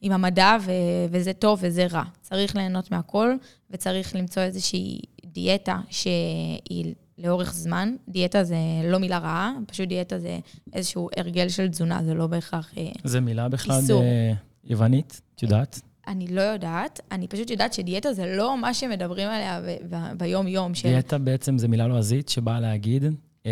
עם 0.00 0.12
המדע, 0.12 0.56
ו, 0.60 0.72
וזה 1.10 1.32
טוב 1.32 1.58
וזה 1.62 1.86
רע. 1.90 2.04
צריך 2.22 2.56
ליהנות 2.56 2.90
מהכל, 2.90 3.34
וצריך 3.70 4.16
למצוא 4.16 4.42
איזושהי 4.42 5.00
דיאטה 5.24 5.80
שהיא 5.90 6.94
לאורך 7.18 7.54
זמן. 7.54 7.96
דיאטה 8.08 8.44
זה 8.44 8.56
לא 8.84 8.98
מילה 8.98 9.18
רעה, 9.18 9.52
פשוט 9.66 9.88
דיאטה 9.88 10.18
זה 10.18 10.38
איזשהו 10.72 11.08
הרגל 11.16 11.48
של 11.48 11.68
תזונה, 11.68 12.04
זה 12.04 12.14
לא 12.14 12.26
בהכרח 12.26 12.72
איסור. 12.76 12.92
זה 13.04 13.20
מילה 13.20 13.48
בכלל 13.48 13.80
אה, 13.90 14.32
יוונית, 14.64 15.20
את 15.34 15.42
יודעת? 15.42 15.80
אני 16.08 16.26
לא 16.26 16.40
יודעת, 16.40 17.00
אני 17.12 17.28
פשוט 17.28 17.50
יודעת 17.50 17.72
שדיאטה 17.72 18.12
זה 18.12 18.36
לא 18.36 18.58
מה 18.58 18.74
שמדברים 18.74 19.28
עליה 19.28 19.60
ביום-יום. 20.16 20.74
של... 20.74 20.88
דיאטה 20.88 21.18
בעצם 21.18 21.58
זה 21.58 21.68
מילה 21.68 21.86
לועזית 21.86 22.28
שבאה 22.28 22.60
להגיד, 22.60 23.04
אמ, 23.46 23.50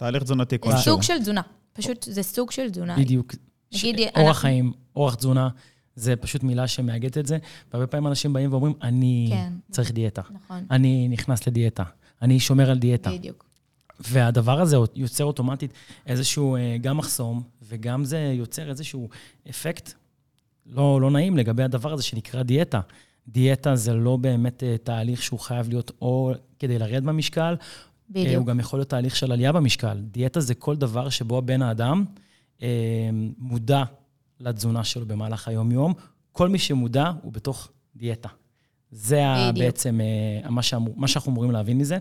תהליך 0.00 0.22
תזונתי 0.22 0.58
כלשהו. 0.60 0.80
סוג 0.80 1.02
של 1.02 1.18
תזונה. 1.18 1.40
פשוט 1.72 2.02
זה 2.02 2.22
סוג 2.22 2.50
של 2.50 2.70
תזונה. 2.70 2.96
בדיוק. 2.96 3.34
נגיד, 3.74 4.08
אורח 4.16 4.38
חיים, 4.38 4.72
אורח 4.96 5.14
תזונה, 5.14 5.48
זה 5.94 6.16
פשוט 6.16 6.42
מילה 6.42 6.68
שמאגדת 6.68 7.18
את 7.18 7.26
זה, 7.26 7.38
והרבה 7.72 7.86
פעמים 7.86 8.06
אנשים 8.06 8.32
באים 8.32 8.52
ואומרים, 8.52 8.74
אני 8.82 9.28
כן. 9.30 9.52
צריך 9.70 9.92
דיאטה, 9.92 10.22
נכון, 10.30 10.64
אני 10.70 11.08
נכנס 11.08 11.46
לדיאטה, 11.46 11.82
אני 12.22 12.40
שומר 12.40 12.70
על 12.70 12.78
דיאטה. 12.78 13.10
בדיוק. 13.10 13.44
והדבר 14.00 14.60
הזה 14.60 14.76
יוצר 14.94 15.24
אוטומטית 15.24 15.72
איזשהו 16.06 16.56
אה, 16.56 16.76
גם 16.80 16.96
מחסום, 16.96 17.42
וגם 17.62 18.04
זה 18.04 18.32
יוצר 18.36 18.70
איזשהו 18.70 19.08
אפקט 19.50 19.92
לא, 20.66 21.00
לא 21.00 21.10
נעים 21.10 21.36
לגבי 21.36 21.62
הדבר 21.62 21.92
הזה 21.92 22.02
שנקרא 22.02 22.42
דיאטה. 22.42 22.80
דיאטה 23.28 23.76
זה 23.76 23.94
לא 23.94 24.16
באמת 24.16 24.62
אה, 24.62 24.76
תהליך 24.78 25.22
שהוא 25.22 25.40
חייב 25.40 25.68
להיות 25.68 25.90
או 26.02 26.32
כדי 26.58 26.78
לרדת 26.78 27.02
במשקל, 27.02 27.54
אה, 28.16 28.20
הוא 28.20 28.26
בדיוק. 28.28 28.46
גם 28.48 28.60
יכול 28.60 28.78
להיות 28.78 28.88
תהליך 28.88 29.16
של 29.16 29.32
עלייה 29.32 29.52
במשקל. 29.52 29.98
דיאטה 30.10 30.40
זה 30.40 30.54
כל 30.54 30.76
דבר 30.76 31.08
שבו 31.08 31.38
הבן 31.38 31.62
האדם 31.62 32.04
אה, 32.62 32.68
מודע 33.38 33.82
לתזונה 34.40 34.84
שלו 34.84 35.06
במהלך 35.06 35.48
היום-יום. 35.48 35.92
כל 36.32 36.48
מי 36.48 36.58
שמודע 36.58 37.12
הוא 37.22 37.32
בתוך 37.32 37.68
דיאטה. 37.96 38.28
זה 38.90 39.26
ה- 39.26 39.50
בדיוק. 39.52 39.66
בעצם 39.66 40.00
אה, 40.44 40.50
מה, 40.50 40.62
שאמור, 40.62 40.94
מה 40.96 41.08
שאנחנו 41.08 41.32
אמורים 41.32 41.50
להבין 41.50 41.78
מזה. 41.78 41.98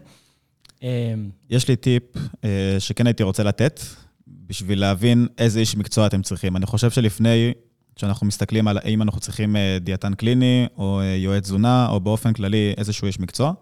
אה, 0.83 1.13
יש 1.49 1.67
לי 1.67 1.75
טיפ 1.75 2.03
אה, 2.43 2.75
שכן 2.79 3.07
הייתי 3.07 3.23
רוצה 3.23 3.43
לתת, 3.43 3.79
בשביל 4.27 4.79
להבין 4.79 5.27
איזה 5.37 5.59
איש 5.59 5.75
מקצוע 5.75 6.07
אתם 6.07 6.21
צריכים. 6.21 6.55
אני 6.57 6.65
חושב 6.65 6.91
שלפני 6.91 7.51
שאנחנו 7.95 8.27
מסתכלים 8.27 8.67
על 8.67 8.77
האם 8.77 9.01
אנחנו 9.01 9.19
צריכים 9.21 9.55
אה, 9.55 9.77
דיאטן 9.81 10.13
קליני, 10.13 10.65
או 10.77 10.99
אה, 11.01 11.15
יועץ 11.15 11.43
תזונה, 11.43 11.87
או 11.89 11.99
באופן 11.99 12.33
כללי 12.33 12.73
איזשהו 12.77 13.05
איש 13.07 13.19
מקצוע, 13.19 13.53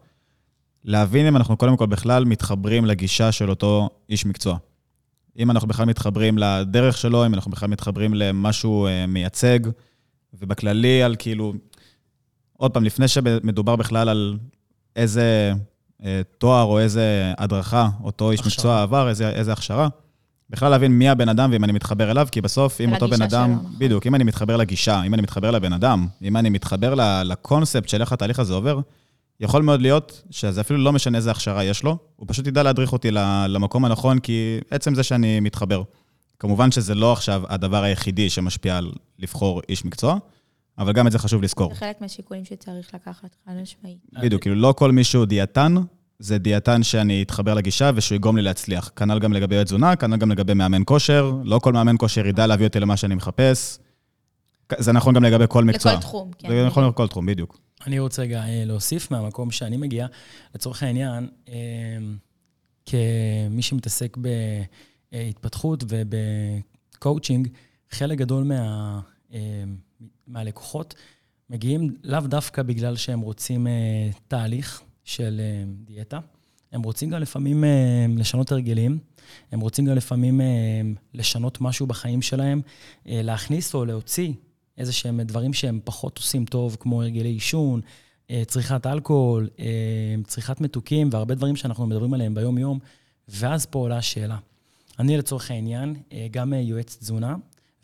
להבין 0.83 1.25
אם 1.25 1.37
אנחנו 1.37 1.57
קודם 1.57 1.77
כל 1.77 1.85
בכלל 1.85 2.25
מתחברים 2.25 2.85
לגישה 2.85 3.31
של 3.31 3.49
אותו 3.49 3.89
איש 4.09 4.25
מקצוע. 4.25 4.57
אם 5.39 5.51
אנחנו 5.51 5.67
בכלל 5.67 5.85
מתחברים 5.85 6.37
לדרך 6.37 6.97
שלו, 6.97 7.25
אם 7.25 7.33
אנחנו 7.33 7.51
בכלל 7.51 7.69
מתחברים 7.69 8.13
למה 8.13 8.53
שהוא 8.53 8.87
אה, 8.87 9.05
מייצג, 9.07 9.59
ובכללי 10.33 11.03
על 11.03 11.15
כאילו... 11.19 11.53
עוד 12.57 12.71
פעם, 12.71 12.83
לפני 12.83 13.07
שמדובר 13.07 13.75
בכלל 13.75 14.09
על 14.09 14.37
איזה 14.95 15.53
אה, 16.03 16.21
תואר 16.37 16.63
או 16.63 16.79
איזה 16.79 17.33
הדרכה 17.37 17.89
אותו 18.03 18.31
איש 18.31 18.39
הכשרה. 18.39 18.53
מקצוע 18.53 18.81
עבר, 18.81 19.09
איזה, 19.09 19.29
איזה 19.29 19.53
הכשרה. 19.53 19.87
בכלל 20.49 20.69
להבין 20.69 20.91
מי 20.91 21.09
הבן 21.09 21.29
אדם 21.29 21.49
ואם 21.51 21.63
אני 21.63 21.71
מתחבר 21.71 22.11
אליו, 22.11 22.27
כי 22.31 22.41
בסוף, 22.41 22.81
אם 22.81 22.93
אותו 22.93 23.07
בן 23.07 23.21
אדם, 23.21 23.49
שלו, 23.49 23.55
נכון. 23.55 23.75
בדיוק, 23.77 24.07
אם 24.07 24.15
אני 24.15 24.23
מתחבר 24.23 24.57
לגישה, 24.57 25.03
אם 25.03 25.13
אני 25.13 25.21
מתחבר 25.21 25.51
לבן 25.51 25.73
אדם, 25.73 26.07
אם 26.21 26.37
אני 26.37 26.49
מתחבר 26.49 26.93
לקונספט 27.23 27.89
של 27.89 28.01
איך 28.01 28.11
התהליך 28.11 28.39
הזה 28.39 28.53
עובר, 28.53 28.79
יכול 29.39 29.61
מאוד 29.61 29.81
להיות 29.81 30.23
שזה 30.29 30.61
אפילו 30.61 30.79
לא 30.79 30.93
משנה 30.93 31.17
איזה 31.17 31.31
הכשרה 31.31 31.63
יש 31.63 31.83
לו, 31.83 31.97
הוא 32.15 32.27
פשוט 32.29 32.47
ידע 32.47 32.63
להדריך 32.63 32.93
אותי 32.93 33.11
למקום 33.47 33.85
הנכון, 33.85 34.19
כי 34.19 34.59
עצם 34.71 34.95
זה 34.95 35.03
שאני 35.03 35.39
מתחבר. 35.39 35.83
כמובן 36.39 36.71
שזה 36.71 36.95
לא 36.95 37.13
עכשיו 37.13 37.43
הדבר 37.49 37.83
היחידי 37.83 38.29
שמשפיע 38.29 38.77
על 38.77 38.91
לבחור 39.19 39.61
איש 39.69 39.85
מקצוע, 39.85 40.17
אבל 40.77 40.93
גם 40.93 41.07
את 41.07 41.11
זה 41.11 41.19
חשוב 41.19 41.43
לזכור. 41.43 41.73
זה 41.73 41.79
חלק 41.79 42.01
מהשיקולים 42.01 42.45
שצריך 42.45 42.93
לקחת, 42.93 43.35
חד 43.45 43.53
משמעית. 43.61 43.97
בדיוק, 44.13 44.41
כאילו 44.41 44.55
לא 44.55 44.73
כל 44.77 44.91
מי 44.91 45.03
שהוא 45.03 45.25
דיאטן, 45.25 45.75
זה 46.19 46.37
דיאטן 46.37 46.83
שאני 46.83 47.21
אתחבר 47.21 47.53
לגישה 47.53 47.91
ושהוא 47.95 48.15
יגרום 48.15 48.37
לי 48.37 48.41
להצליח. 48.41 48.91
כנ"ל 48.95 49.19
גם 49.19 49.33
לגבי 49.33 49.63
תזונה, 49.63 49.95
כנ"ל 49.95 50.17
גם 50.17 50.31
לגבי 50.31 50.53
מאמן 50.53 50.81
כושר. 50.85 51.31
לא 51.43 51.59
כל 51.59 51.73
מאמן 51.73 51.95
כושר 51.99 52.27
ידע 52.27 52.47
להביא 52.47 52.67
אותי 52.67 52.79
למה 52.79 52.97
שאני 52.97 53.15
מחפש. 53.15 53.79
זה 54.77 54.91
נכון 54.91 55.13
גם 55.13 55.23
לגבי 55.23 55.45
כל 55.47 55.63
מקצוע. 55.63 55.91
לכל 55.91 56.01
תחום, 56.01 56.31
כן. 56.37 56.49
זה 56.49 56.65
נכון 56.65 56.87
לכל 56.87 57.07
תחום, 57.07 57.25
בדיוק. 57.25 57.66
אני 57.85 57.99
רוצה 57.99 58.21
רגע 58.21 58.43
אה, 58.43 58.63
להוסיף 58.65 59.11
מהמקום 59.11 59.51
שאני 59.51 59.77
מגיע. 59.77 60.07
לצורך 60.55 60.83
העניין, 60.83 61.29
אה, 61.49 61.97
כמי 62.85 63.61
שמתעסק 63.61 64.17
בהתפתחות 65.11 65.83
ובקואוצ'ינג, 65.87 67.47
חלק 67.89 68.17
גדול 68.17 68.43
מה, 68.43 68.99
אה, 69.33 69.63
מהלקוחות 70.27 70.95
מגיעים 71.49 71.95
לאו 72.03 72.19
דווקא 72.19 72.61
בגלל 72.61 72.95
שהם 72.95 73.19
רוצים 73.19 73.67
תהליך 74.27 74.81
של 75.03 75.41
דיאטה, 75.85 76.19
הם 76.71 76.81
רוצים 76.83 77.09
גם 77.09 77.21
לפעמים 77.21 77.63
לשנות 78.17 78.51
הרגלים, 78.51 78.99
הם 79.51 79.59
רוצים 79.59 79.85
גם 79.85 79.95
לפעמים 79.95 80.41
לשנות 81.13 81.61
משהו 81.61 81.87
בחיים 81.87 82.21
שלהם, 82.21 82.61
להכניס 83.05 83.75
או 83.75 83.85
להוציא 83.85 84.33
איזה 84.77 84.93
שהם 84.93 85.21
דברים 85.21 85.53
שהם 85.53 85.79
פחות 85.83 86.17
עושים 86.17 86.45
טוב, 86.45 86.77
כמו 86.79 87.01
הרגלי 87.01 87.29
עישון, 87.29 87.81
אה, 88.31 88.43
צריכת 88.47 88.85
אלכוהול, 88.85 89.49
אה, 89.59 89.65
צריכת 90.23 90.61
מתוקים 90.61 91.09
והרבה 91.11 91.35
דברים 91.35 91.55
שאנחנו 91.55 91.87
מדברים 91.87 92.13
עליהם 92.13 92.35
ביום-יום, 92.35 92.79
ואז 93.27 93.65
פה 93.65 93.79
עולה 93.79 93.97
השאלה. 93.97 94.37
אני 94.99 95.17
לצורך 95.17 95.51
העניין 95.51 95.95
אה, 96.13 96.27
גם 96.31 96.53
יועץ 96.53 96.97
תזונה 96.99 97.35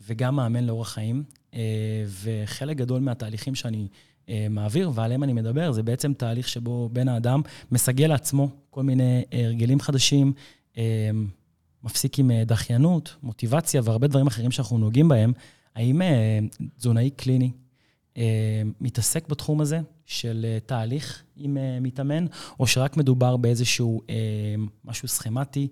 וגם 0.06 0.36
מאמן 0.36 0.64
לאורח 0.64 0.88
חיים, 0.88 1.24
וחלק 2.22 2.76
גדול 2.76 3.00
מהתהליכים 3.00 3.54
שאני 3.54 3.88
מעביר 4.50 4.90
ועליהם 4.94 5.22
אני 5.24 5.32
מדבר, 5.32 5.72
זה 5.72 5.82
בעצם 5.82 6.12
תהליך 6.14 6.48
שבו 6.48 6.88
בן 6.92 7.08
האדם 7.08 7.42
מסגל 7.72 8.06
לעצמו 8.06 8.48
כל 8.70 8.82
מיני 8.82 9.24
הרגלים 9.32 9.80
חדשים, 9.80 10.32
מפסיק 11.82 12.18
עם 12.18 12.30
דחיינות, 12.46 13.16
מוטיבציה 13.22 13.80
והרבה 13.84 14.06
דברים 14.06 14.26
אחרים 14.26 14.50
שאנחנו 14.50 14.78
נוגעים 14.78 15.08
בהם. 15.08 15.32
האם 15.74 16.02
אה, 16.02 16.38
תזונאי 16.76 17.10
קליני 17.10 17.50
אה, 18.16 18.62
מתעסק 18.80 19.28
בתחום 19.28 19.60
הזה 19.60 19.80
של 20.06 20.46
אה, 20.48 20.58
תהליך 20.66 21.22
עם 21.36 21.56
מתאמן, 21.80 22.26
או 22.60 22.66
שרק 22.66 22.96
מדובר 22.96 23.36
באיזשהו 23.36 24.02
משהו 24.84 25.08
סכמטי? 25.08 25.68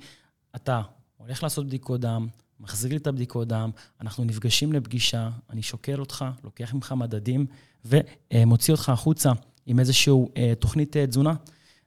אתה 0.56 0.82
הולך 1.16 1.42
לעשות 1.42 1.66
בדיקות 1.66 2.00
דם, 2.00 2.28
מחזיר 2.60 2.90
לי 2.90 2.96
את 2.96 3.06
הבדיקות 3.06 3.48
דם, 3.48 3.70
אנחנו 4.00 4.24
נפגשים 4.24 4.72
לפגישה, 4.72 5.30
אני 5.50 5.62
שוקל 5.62 6.00
אותך, 6.00 6.24
לוקח 6.44 6.74
ממך 6.74 6.92
מדדים 6.92 7.46
ומוציא 7.84 8.74
אותך 8.74 8.88
החוצה 8.88 9.32
עם 9.66 9.80
איזושהי 9.80 10.12
תוכנית 10.58 10.96
תזונה. 10.96 11.34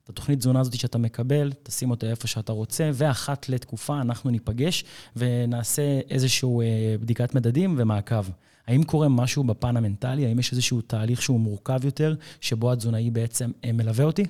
את 0.06 0.10
התוכנית 0.10 0.39
תזונה 0.39 0.60
הזאת 0.60 0.80
שאתה 0.80 0.98
מקבל, 0.98 1.52
תשים 1.63 1.91
אותה 1.91 2.08
איפה 2.08 2.28
שאתה 2.28 2.54
רוצה, 2.54 2.89
ואחת 2.94 3.50
לתקופה 3.50 4.02
אנחנו 4.02 4.30
ניפגש 4.30 4.84
ונעשה 5.15 5.82
איזושהי 6.10 6.50
אה, 6.62 6.96
בדיקת 7.02 7.36
מדדים 7.36 7.76
ומעקב. 7.78 8.26
האם 8.68 8.84
קורה 8.84 9.10
משהו 9.10 9.44
בפן 9.44 9.78
המנטלי? 9.78 10.26
האם 10.26 10.39
יש 10.39 10.52
איזשהו 10.52 10.82
תהליך 10.82 11.22
שהוא 11.22 11.39
מורכב 11.39 11.86
יותר, 11.86 12.15
שבו 12.41 12.72
התזונאי 12.72 13.10
בעצם 13.10 13.52
אה, 13.65 13.72
מלווה 13.72 14.06
אותי? 14.06 14.24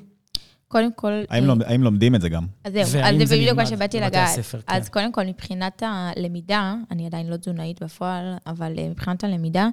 קודם 0.68 0.94
כל... 0.94 1.12
האם 1.30 1.44
אה, 1.44 1.48
לומד- 1.48 1.64
האם 1.66 1.84
לומדים 1.84 2.16
את 2.16 2.22
זה 2.22 2.30
גם? 2.30 2.46
אז 2.64 2.74
זהו, 2.74 3.02
אז 3.04 3.28
זה 3.28 3.36
בדיוק 3.36 3.58
מה 3.58 3.66
שבאתי 3.66 4.00
לגעת. 4.00 4.30
הספר? 4.30 4.62
כן. 4.62 4.76
אז 4.76 4.90
קודם 4.90 5.12
כל, 5.12 5.24
מבחינת 5.26 5.84
הלמידה, 5.86 6.76
אני 6.92 7.06
עדיין 7.06 7.28
לא 7.28 7.38
תזונאית 7.38 7.84
בפועל, 7.84 8.34
אבל 8.48 8.74
אה, 8.78 8.90
מבחינת 8.90 9.24
הלמידה, 9.24 9.64
אה, 9.64 9.70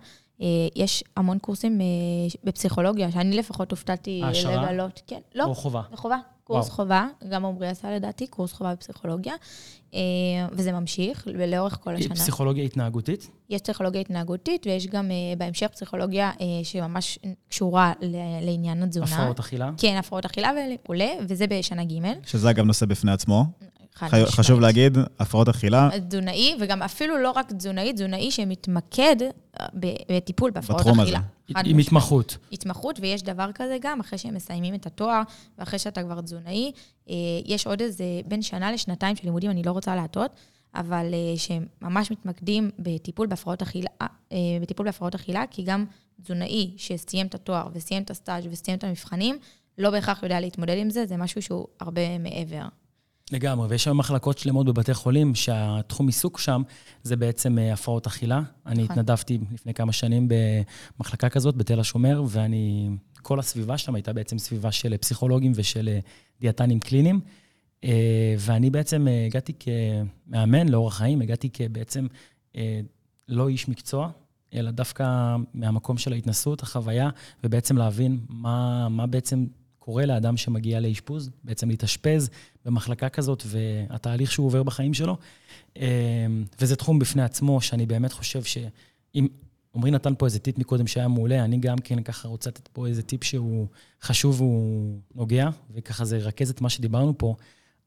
יש 0.77 1.05
המון 1.17 1.39
קורסים 1.39 1.81
אה, 1.81 1.87
בפסיכולוגיה, 2.45 3.13
שאני 3.13 3.37
לפחות 3.37 3.71
הופתעתי 3.71 4.21
העשרה? 4.25 4.73
לגלות. 4.73 5.03
כן, 5.07 5.21
לא, 5.35 5.45
או 5.45 5.55
חובה? 5.55 5.83
זה 5.91 5.97
חובה. 5.97 6.19
קורס 6.45 6.67
וואו. 6.67 6.77
חובה, 6.77 7.07
גם 7.29 7.45
עמרי 7.45 7.69
עשה 7.69 7.91
לדעתי, 7.91 8.27
קורס 8.27 8.53
חובה 8.53 8.75
בפסיכולוגיה, 8.75 9.35
אה, 9.95 10.01
וזה 10.53 10.73
ממשיך, 10.73 11.29
ולאורך 11.39 11.79
כל 11.81 11.95
השנה. 11.95 12.15
פסיכולוגיה 12.15 12.65
התנהגותית? 12.65 13.31
יש 13.51 13.61
פסיכולוגיה 13.61 14.01
התנהגותית, 14.01 14.67
ויש 14.67 14.87
גם 14.87 15.11
אה, 15.11 15.17
בהמשך 15.39 15.67
פסיכולוגיה 15.67 16.31
אה, 16.41 16.47
שממש 16.63 17.19
קשורה 17.49 17.93
לעניין 18.43 18.83
התזונה. 18.83 19.07
הפרעות 19.07 19.39
אכילה? 19.39 19.71
כן, 19.77 19.97
הפרעות 19.97 20.25
אכילה 20.25 20.51
וכולי, 20.75 21.11
וזה 21.29 21.47
בשנה 21.47 21.85
ג'. 21.85 21.93
שזה 22.27 22.51
אגב 22.51 22.65
נושא 22.65 22.87
בפני 22.87 23.13
עצמו. 23.13 23.45
חשוב 24.27 24.61
להגיד, 24.61 24.99
הפרעות 25.19 25.49
אכילה, 25.49 25.89
תזונאי, 26.09 26.57
וגם 26.61 26.83
אפילו 26.83 27.19
לא 27.19 27.31
רק 27.31 27.53
תזונאי, 27.53 27.93
תזונאי 27.93 28.31
שמתמקד 28.31 29.17
אה, 29.23 29.67
בטיפול 30.09 30.51
בהפרעות 30.51 30.81
בתחום 30.81 31.01
אכילה. 31.01 31.19
הזה. 31.19 31.55
חד 31.55 31.67
עם. 31.67 31.79
התמחות. 31.79 32.37
התמחות, 32.53 32.99
ויש 33.01 33.23
דבר 33.23 33.51
כזה 33.55 33.77
גם, 33.81 34.01
אחרי 34.01 34.19
שהם 34.19 34.35
מסיימים 34.35 34.75
את 34.75 34.87
התואר, 34.87 35.23
ואחרי 35.59 35.79
שאתה 35.79 36.03
כבר 36.03 36.21
תזונאי, 36.21 36.73
אה, 37.11 37.15
יש 37.45 37.67
עוד 37.67 37.81
איזה 37.81 38.05
בין 38.29 38.43
שנה 38.43 38.73
לשנתיים 38.73 39.17
של 39.17 39.25
לימודים, 39.25 39.51
אני 39.51 39.63
לא 39.63 39.73
רוצה 39.73 39.97
להטעות, 39.97 40.31
אבל 40.75 41.15
אה, 41.15 41.39
שהם 41.39 41.67
ממש 41.83 42.11
מתמקדים 42.11 42.71
בטיפול 42.79 43.27
בהפרעות 43.27 43.63
אכילה, 43.63 43.91
בטיפול 44.63 44.87
בהפרעות 44.87 45.15
אכילה, 45.15 45.45
כי 45.51 45.63
גם 45.63 45.85
תזונאי 46.23 46.71
שסיים 46.77 47.27
את 47.27 47.35
התואר 47.35 47.69
וסיים 47.73 48.03
את 48.03 48.11
הסטאז' 48.11 48.47
וסיים 48.51 48.79
את 48.79 48.85
המבחנים, 48.85 49.39
לא 49.79 49.91
בהכרח 49.91 50.23
יודע 50.23 50.41
להתמודד 50.41 50.77
עם 50.79 50.91
זה, 50.91 51.07
זה 51.07 51.17
משהו 51.17 51.43
שהוא 51.43 51.67
הרבה 51.81 52.19
מעבר. 52.19 52.63
לגמרי, 53.33 53.69
ויש 53.69 53.87
היום 53.87 53.99
מחלקות 53.99 54.39
שלמות 54.39 54.67
בבתי 54.67 54.95
חולים 54.95 55.35
שהתחום 55.35 56.07
עיסוק 56.07 56.39
שם 56.39 56.63
זה 57.03 57.17
בעצם 57.17 57.59
אה, 57.59 57.73
הפרעות 57.73 58.07
אכילה. 58.07 58.41
אני 58.67 58.83
נכון. 58.83 58.93
התנדבתי 58.99 59.39
לפני 59.53 59.75
כמה 59.75 59.93
שנים 59.93 60.29
במחלקה 60.99 61.29
כזאת 61.29 61.57
בתל 61.57 61.81
השומר, 61.81 62.23
ואני, 62.29 62.91
כל 63.23 63.39
הסביבה 63.39 63.79
שם 63.79 63.95
הייתה 63.95 64.13
בעצם 64.13 64.39
סביבה 64.39 64.73
של 64.73 64.97
פסיכולוגים 64.97 65.53
ושל 65.55 65.89
אה, 65.89 65.99
דיאטנים 66.41 66.81
קליניים. 66.81 67.21
אה, 67.85 68.35
ואני 68.39 68.71
בעצם 68.71 69.07
הגעתי 69.27 69.53
כמאמן 69.59 70.69
לאורח 70.69 70.99
חיים, 70.99 71.21
הגעתי 71.21 71.51
כבעצם 71.53 72.07
לא 73.29 73.49
איש 73.49 73.69
מקצוע, 73.69 74.11
אלא 74.55 74.71
דווקא 74.71 75.37
מהמקום 75.55 75.99
של 75.99 76.13
ההתנסות, 76.13 76.63
החוויה, 76.63 77.11
ובעצם 77.45 77.77
להבין 77.77 78.21
מה, 78.29 78.89
מה 78.89 79.07
בעצם 79.07 79.47
קורה 79.85 80.07
לאדם 80.07 80.37
שמגיע 80.37 80.81
לאשפוז, 80.81 81.31
בעצם 81.45 81.69
להתאשפז 81.69 82.31
במחלקה 82.65 83.09
כזאת, 83.09 83.43
והתהליך 83.47 84.33
שהוא 84.33 84.47
עובר 84.47 84.63
בחיים 84.63 84.95
שלו. 84.95 85.17
אה, 85.77 86.27
וזה 86.61 86.77
תחום 86.77 86.99
בפני 86.99 87.23
עצמו, 87.23 87.61
שאני 87.61 87.87
באמת 87.87 88.13
חושב 88.13 88.43
שאם 88.43 89.29
עמרי 89.75 89.91
נתן 89.91 90.15
פה 90.19 90.27
איזה 90.27 90.39
טיפ 90.39 90.59
מקודם 90.59 90.87
שהיה 90.87 91.09
מעולה, 91.09 91.45
אני 91.45 91.57
גם 91.57 91.79
כן 91.79 92.03
ככה 92.03 92.29
רוצה 92.29 92.51
לתת 92.51 92.69
פה 92.69 92.87
איזה 92.87 93.03
טיפ 93.03 93.25
שהוא 93.25 93.67
חשוב 94.03 94.41
והוא 94.41 94.99
נוגע, 95.15 95.49
וככה 95.75 96.05
זה 96.05 96.17
ירכז 96.17 96.51
את 96.51 96.61
מה 96.61 96.69
שדיברנו 96.69 97.19
פה. 97.19 97.35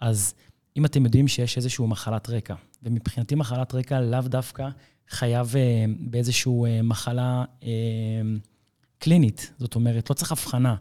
אז 0.02 0.34
אם 0.78 0.86
אתם 0.86 1.06
יודעים 1.06 1.28
שיש 1.28 1.58
איזושהי 1.58 1.86
מחלת 1.88 2.30
רקע, 2.30 2.56
ומבחינתי 2.84 3.36
מחלת 3.36 3.74
רקע 3.74 4.02
לאו 4.02 4.22
דווקא 4.22 4.70
חייב 5.10 5.56
אה, 5.56 5.86
באיזושהי 6.00 6.54
אה, 6.66 6.82
מחלה 6.82 7.44
אה, 7.64 7.70
קלינית, 9.00 9.54
זאת 9.60 9.76
אומרת, 9.76 10.10
לא 10.10 10.16
צריך 10.16 10.32
הבחנה. 10.32 10.76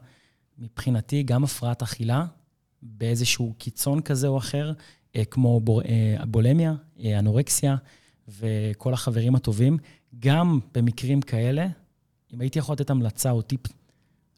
מבחינתי, 0.59 1.23
גם 1.23 1.43
הפרעת 1.43 1.81
אכילה, 1.81 2.25
באיזשהו 2.81 3.53
קיצון 3.57 4.01
כזה 4.01 4.27
או 4.27 4.37
אחר, 4.37 4.73
אה, 5.15 5.25
כמו 5.25 5.59
בור, 5.59 5.81
אה, 5.81 6.25
בולמיה, 6.27 6.73
אה, 7.03 7.19
אנורקסיה 7.19 7.75
וכל 8.27 8.93
החברים 8.93 9.35
הטובים, 9.35 9.77
גם 10.19 10.59
במקרים 10.73 11.21
כאלה, 11.21 11.67
אם 12.33 12.41
הייתי 12.41 12.59
יכול 12.59 12.73
לתת 12.73 12.89
המלצה 12.89 13.31
או 13.31 13.41
טיפ, 13.41 13.61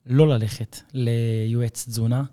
לא 0.06 0.28
ללכת 0.28 0.78
ליועץ 0.94 1.86
תזונה 1.88 2.24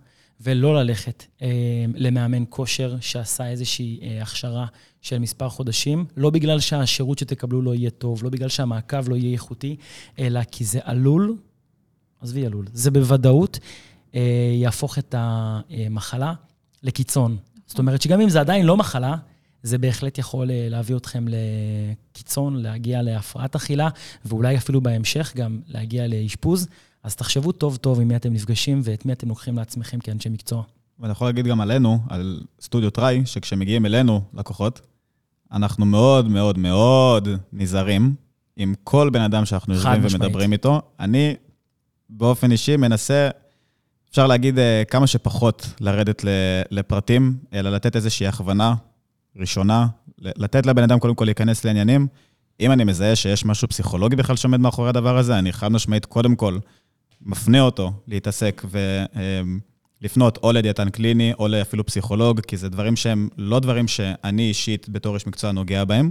ולא 0.40 0.82
ללכת 0.82 1.24
אה, 1.42 1.48
למאמן 1.94 2.44
כושר 2.48 2.96
שעשה 3.00 3.50
איזושהי 3.50 4.00
אה, 4.02 4.22
הכשרה 4.22 4.66
של 5.00 5.18
מספר 5.18 5.48
חודשים, 5.48 6.06
לא 6.16 6.30
בגלל 6.30 6.60
שהשירות 6.60 7.18
שתקבלו 7.18 7.62
לא 7.62 7.74
יהיה 7.74 7.90
טוב, 7.90 8.24
לא 8.24 8.30
בגלל 8.30 8.48
שהמעקב 8.48 9.08
לא 9.08 9.16
יהיה 9.16 9.32
איכותי, 9.32 9.76
אלא 10.18 10.40
כי 10.50 10.64
זה 10.64 10.78
עלול, 10.82 11.36
עזבי 12.24 12.46
עלול, 12.46 12.66
זה 12.72 12.90
בוודאות 12.90 13.58
אה, 14.14 14.20
יהפוך 14.54 14.98
את 14.98 15.14
המחלה 15.18 16.32
לקיצון. 16.82 17.36
זאת 17.66 17.78
אומרת 17.78 18.02
שגם 18.02 18.20
אם 18.20 18.28
זה 18.28 18.40
עדיין 18.40 18.66
לא 18.66 18.76
מחלה, 18.76 19.16
זה 19.62 19.78
בהחלט 19.78 20.18
יכול 20.18 20.50
אה, 20.50 20.66
להביא 20.70 20.96
אתכם 20.96 21.24
לקיצון, 21.28 22.56
להגיע 22.56 23.02
להפרעת 23.02 23.54
אכילה, 23.54 23.88
ואולי 24.24 24.56
אפילו 24.56 24.80
בהמשך 24.80 25.32
גם 25.36 25.60
להגיע 25.66 26.06
לאשפוז. 26.06 26.68
אז 27.02 27.16
תחשבו 27.16 27.52
טוב 27.52 27.76
טוב 27.76 28.00
עם 28.00 28.08
מי 28.08 28.16
אתם 28.16 28.32
נפגשים 28.32 28.80
ואת 28.84 29.06
מי 29.06 29.12
אתם 29.12 29.28
לוקחים 29.28 29.56
לעצמכם 29.56 29.98
כאנשי 29.98 30.28
מקצוע. 30.28 30.62
ואני 31.00 31.12
יכול 31.12 31.28
להגיד 31.28 31.46
גם 31.46 31.60
עלינו, 31.60 31.98
על 32.08 32.40
סטודיו 32.60 32.90
טריי, 32.90 33.26
שכשמגיעים 33.26 33.86
אלינו 33.86 34.20
לקוחות, 34.34 34.80
אנחנו 35.52 35.86
מאוד 35.86 36.28
מאוד 36.28 36.58
מאוד 36.58 37.28
נזהרים 37.52 38.14
עם 38.56 38.74
כל 38.84 39.10
בן 39.10 39.20
אדם 39.20 39.44
שאנחנו 39.44 39.74
יושבים 39.74 40.00
ומדברים 40.10 40.52
איתו. 40.52 40.82
אני 41.00 41.34
באופן 42.16 42.52
אישי 42.52 42.76
מנסה, 42.76 43.28
אפשר 44.10 44.26
להגיד 44.26 44.58
אה, 44.58 44.82
כמה 44.90 45.06
שפחות 45.06 45.66
לרדת 45.80 46.24
לפרטים, 46.70 47.36
אלא 47.52 47.70
לתת 47.70 47.96
איזושהי 47.96 48.26
הכוונה 48.26 48.74
ראשונה, 49.36 49.86
לתת 50.18 50.66
לבן 50.66 50.82
אדם 50.82 50.98
קודם 50.98 51.14
כל 51.14 51.24
להיכנס 51.24 51.64
לעניינים. 51.64 52.06
אם 52.60 52.72
אני 52.72 52.84
מזהה 52.84 53.16
שיש 53.16 53.44
משהו 53.44 53.68
פסיכולוגי 53.68 54.16
בכלל 54.16 54.36
שעומד 54.36 54.60
מאחורי 54.60 54.88
הדבר 54.88 55.18
הזה, 55.18 55.38
אני 55.38 55.52
חד 55.52 55.68
משמעית 55.68 56.06
קודם 56.06 56.36
כל 56.36 56.58
מפנה 57.22 57.60
אותו 57.60 57.92
להתעסק 58.08 58.62
ולפנות 60.00 60.38
או 60.42 60.52
לדיאטן 60.52 60.90
קליני 60.90 61.32
או 61.38 61.46
אפילו 61.62 61.86
פסיכולוג, 61.86 62.40
כי 62.40 62.56
זה 62.56 62.68
דברים 62.68 62.96
שהם 62.96 63.28
לא 63.38 63.60
דברים 63.60 63.88
שאני 63.88 64.48
אישית 64.48 64.88
בתור 64.88 65.14
איש 65.14 65.26
מקצוע 65.26 65.52
נוגע 65.52 65.84
בהם. 65.84 66.10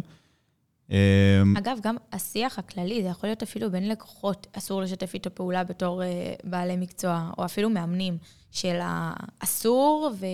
אגב, 1.57 1.77
גם 1.81 1.95
השיח 2.13 2.59
הכללי, 2.59 3.03
זה 3.03 3.09
יכול 3.09 3.29
להיות 3.29 3.43
אפילו 3.43 3.71
בין 3.71 3.89
לקוחות, 3.89 4.47
אסור 4.53 4.81
לשתף 4.81 5.13
איתו 5.13 5.29
פעולה 5.35 5.63
בתור 5.63 6.01
uh, 6.01 6.05
בעלי 6.43 6.77
מקצוע, 6.77 7.29
או 7.37 7.45
אפילו 7.45 7.69
מאמנים, 7.69 8.17
של 8.51 8.79
האסור 8.81 10.11
ו- 10.19 10.25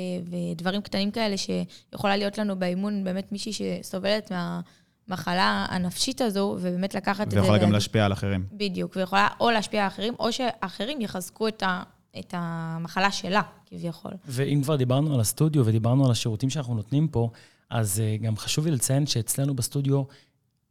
ודברים 0.54 0.82
קטנים 0.82 1.12
כאלה 1.12 1.36
שיכולה 1.38 2.18
להיות 2.18 2.38
לנו 2.38 2.60
באימון 2.60 3.04
באמת 3.04 3.32
מישהי 3.32 3.54
שסובלת 3.54 4.32
מה... 4.32 4.62
המחלה 5.10 5.66
הנפשית 5.70 6.22
הזו, 6.22 6.56
ובאמת 6.60 6.96
לקחת 6.96 7.28
את 7.28 7.32
זה... 7.32 7.42
ויכולה 7.42 7.58
גם 7.58 7.72
להשפיע 7.72 8.06
על 8.06 8.14
אחרים. 8.14 8.46
בדיוק, 8.54 8.96
ויכולה 8.96 9.28
או 9.40 9.52
להשפיע 9.52 9.82
על 9.82 9.88
אחרים, 9.88 10.14
או 10.20 10.32
שאחרים 10.32 11.02
יחזקו 11.02 11.48
את, 11.48 11.64
ה, 11.64 11.84
את 12.20 12.34
המחלה 12.38 13.12
שלה, 13.12 13.42
כביכול. 13.66 14.12
ואם 14.26 14.60
כבר 14.64 14.76
דיברנו 14.76 15.14
על 15.14 15.20
הסטודיו 15.20 15.66
ודיברנו 15.66 16.06
על 16.06 16.12
השירותים 16.12 16.50
שאנחנו 16.50 16.76
נותנים 16.76 17.08
פה, 17.08 17.30
אז 17.70 18.02
uh, 18.02 18.24
גם 18.24 18.38
חשוב 18.38 18.66
לי 18.66 18.72
לציין 18.72 19.06
שאצלנו 19.06 19.56
בסטודיו, 19.56 20.04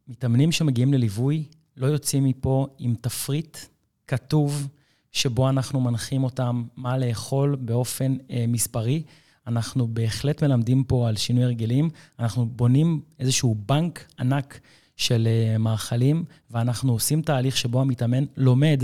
מתאמנים 0.09 0.53
שמגיעים 0.53 0.95
לליווי 0.95 1.45
לא 1.77 1.87
יוצאים 1.87 2.25
מפה 2.25 2.67
עם 2.79 2.95
תפריט 3.01 3.59
כתוב, 4.07 4.69
שבו 5.13 5.49
אנחנו 5.49 5.81
מנחים 5.81 6.25
אותם 6.25 6.65
מה 6.77 6.99
לאכול 6.99 7.57
באופן 7.57 8.17
uh, 8.17 8.33
מספרי. 8.49 9.03
אנחנו 9.47 9.89
בהחלט 9.89 10.43
מלמדים 10.43 10.85
פה 10.85 11.09
על 11.09 11.17
שינוי 11.17 11.45
הרגלים. 11.45 11.91
אנחנו 12.19 12.47
בונים 12.47 13.01
איזשהו 13.19 13.55
בנק 13.67 14.05
ענק 14.19 14.61
של 14.97 15.29
uh, 15.29 15.59
מאכלים, 15.59 16.25
ואנחנו 16.51 16.93
עושים 16.93 17.23
תהליך 17.23 17.57
שבו 17.57 17.81
המתאמן 17.81 18.25
לומד 18.37 18.83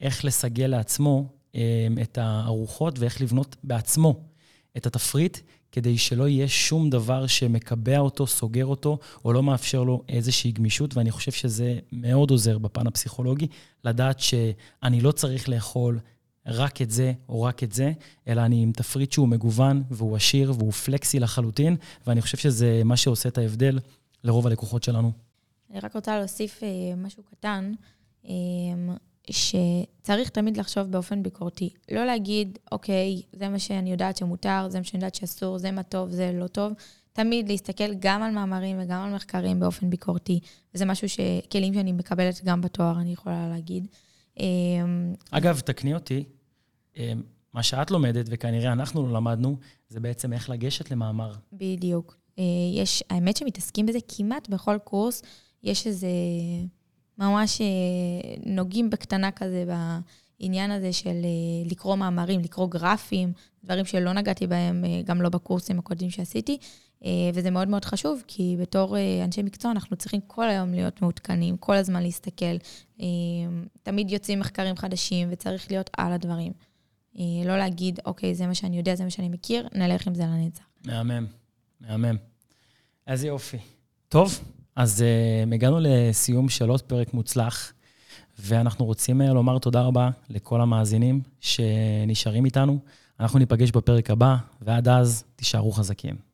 איך 0.00 0.24
לסגל 0.24 0.66
לעצמו 0.66 1.28
um, 1.52 1.56
את 2.02 2.18
הארוחות 2.18 2.98
ואיך 2.98 3.20
לבנות 3.20 3.56
בעצמו 3.64 4.20
את 4.76 4.86
התפריט, 4.86 5.38
כדי 5.72 5.98
שלא 5.98 6.28
יהיה 6.28 6.48
שום 6.48 6.90
דבר 6.90 7.26
שמקבע 7.26 7.98
אותו, 7.98 8.26
סוגר 8.26 8.66
אותו, 8.66 8.98
או 9.24 9.32
לא 9.32 9.42
מאפשר 9.42 9.82
לו 9.82 10.02
איזושהי 10.08 10.52
גמישות, 10.52 10.96
ואני 10.96 11.10
חושב 11.10 11.32
שזה 11.32 11.78
מאוד 11.92 12.30
עוזר 12.30 12.58
בפן 12.58 12.86
הפסיכולוגי, 12.86 13.46
לדעת 13.84 14.20
שאני 14.20 15.00
לא 15.00 15.12
צריך 15.12 15.48
לאכול 15.48 15.98
רק 16.46 16.82
את 16.82 16.90
זה 16.90 17.12
או 17.28 17.42
רק 17.42 17.62
את 17.62 17.72
זה, 17.72 17.92
אלא 18.28 18.40
אני 18.40 18.62
עם 18.62 18.72
תפריט 18.72 19.12
שהוא 19.12 19.28
מגוון 19.28 19.82
והוא 19.90 20.16
עשיר 20.16 20.52
והוא 20.58 20.72
פלקסי 20.72 21.20
לחלוטין, 21.20 21.76
ואני 22.06 22.22
חושב 22.22 22.38
שזה 22.38 22.82
מה 22.84 22.96
שעושה 22.96 23.28
את 23.28 23.38
ההבדל 23.38 23.78
לרוב 24.24 24.46
הלקוחות 24.46 24.82
שלנו. 24.82 25.12
אני 25.70 25.80
רק 25.80 25.94
רוצה 25.94 26.18
להוסיף 26.18 26.62
אה, 26.62 26.68
משהו 26.96 27.22
קטן, 27.22 27.72
אה, 28.24 28.30
שצריך 29.30 30.28
תמיד 30.28 30.56
לחשוב 30.56 30.90
באופן 30.90 31.22
ביקורתי. 31.22 31.70
לא 31.90 32.04
להגיד, 32.04 32.58
אוקיי, 32.72 33.22
זה 33.32 33.48
מה 33.48 33.58
שאני 33.58 33.90
יודעת 33.90 34.16
שמותר, 34.16 34.66
זה 34.68 34.78
מה 34.78 34.84
שאני 34.84 34.98
יודעת 34.98 35.14
שאסור, 35.14 35.58
זה 35.58 35.70
מה 35.70 35.82
טוב, 35.82 36.10
זה 36.10 36.32
לא 36.32 36.46
טוב. 36.46 36.72
תמיד 37.12 37.48
להסתכל 37.48 37.94
גם 37.98 38.22
על 38.22 38.30
מאמרים 38.30 38.76
וגם 38.80 39.02
על 39.02 39.14
מחקרים 39.14 39.60
באופן 39.60 39.90
ביקורתי. 39.90 40.40
וזה 40.74 40.84
משהו 40.84 41.08
ש... 41.08 41.20
כלים 41.52 41.74
שאני 41.74 41.92
מקבלת 41.92 42.44
גם 42.44 42.60
בתואר, 42.60 43.00
אני 43.00 43.12
יכולה 43.12 43.48
להגיד. 43.48 43.86
אמ, 44.40 45.14
אגב, 45.30 45.60
תקני 45.60 45.94
אותי, 45.94 46.24
אמ, 46.96 47.22
מה 47.52 47.62
שאת 47.62 47.90
לומדת, 47.90 48.26
וכנראה 48.28 48.72
אנחנו 48.72 49.06
לא 49.06 49.12
למדנו, 49.12 49.56
זה 49.88 50.00
בעצם 50.00 50.32
איך 50.32 50.50
לגשת 50.50 50.90
למאמר. 50.90 51.32
בדיוק. 51.52 52.16
אה, 52.38 52.44
יש, 52.74 53.04
האמת 53.10 53.36
שמתעסקים 53.36 53.86
בזה 53.86 53.98
כמעט 54.08 54.48
בכל 54.48 54.78
קורס, 54.84 55.22
יש 55.62 55.86
איזה, 55.86 56.08
ממש 57.20 57.60
אה, 57.60 57.66
נוגעים 58.46 58.90
בקטנה 58.90 59.30
כזה 59.30 59.64
בעניין 60.40 60.70
הזה 60.70 60.92
של 60.92 61.08
אה, 61.08 61.70
לקרוא 61.70 61.96
מאמרים, 61.96 62.40
לקרוא 62.40 62.68
גרפים, 62.68 63.32
דברים 63.64 63.84
שלא 63.84 64.12
נגעתי 64.12 64.46
בהם, 64.46 64.84
גם 65.04 65.22
לא 65.22 65.28
בקורסים 65.28 65.78
הקודמים 65.78 66.10
שעשיתי. 66.10 66.58
וזה 67.34 67.50
מאוד 67.50 67.68
מאוד 67.68 67.84
חשוב, 67.84 68.22
כי 68.26 68.56
בתור 68.60 68.96
אנשי 69.24 69.42
מקצוע 69.42 69.70
אנחנו 69.70 69.96
צריכים 69.96 70.20
כל 70.26 70.48
היום 70.48 70.72
להיות 70.72 71.02
מעודכנים, 71.02 71.56
כל 71.56 71.76
הזמן 71.76 72.02
להסתכל. 72.02 72.56
תמיד 73.82 74.10
יוצאים 74.10 74.40
מחקרים 74.40 74.76
חדשים 74.76 75.28
וצריך 75.30 75.70
להיות 75.70 75.90
על 75.96 76.12
הדברים. 76.12 76.52
אה, 77.18 77.44
לא 77.44 77.58
להגיד, 77.58 78.00
אוקיי, 78.04 78.34
זה 78.34 78.46
מה 78.46 78.54
שאני 78.54 78.78
יודע, 78.78 78.94
זה 78.94 79.04
מה 79.04 79.10
שאני 79.10 79.28
מכיר, 79.28 79.68
נלך 79.74 80.06
עם 80.06 80.14
זה 80.14 80.22
לנצח. 80.22 80.64
מהמם, 80.84 81.26
מהמם. 81.80 82.16
איזה 83.06 83.26
יופי. 83.26 83.58
טוב, 84.08 84.40
אז 84.80 85.04
uh, 85.04 85.54
הגענו 85.54 85.78
לסיום 85.80 86.48
של 86.48 86.68
עוד 86.68 86.82
פרק 86.82 87.14
מוצלח, 87.14 87.72
ואנחנו 88.38 88.84
רוצים 88.84 89.20
uh, 89.20 89.24
לומר 89.24 89.58
תודה 89.58 89.82
רבה 89.82 90.10
לכל 90.30 90.60
המאזינים 90.60 91.20
שנשארים 91.40 92.44
איתנו. 92.44 92.78
אנחנו 93.20 93.38
ניפגש 93.38 93.70
בפרק 93.70 94.10
הבא, 94.10 94.36
ועד 94.62 94.88
אז 94.88 95.24
תישארו 95.36 95.72
חזקים. 95.72 96.29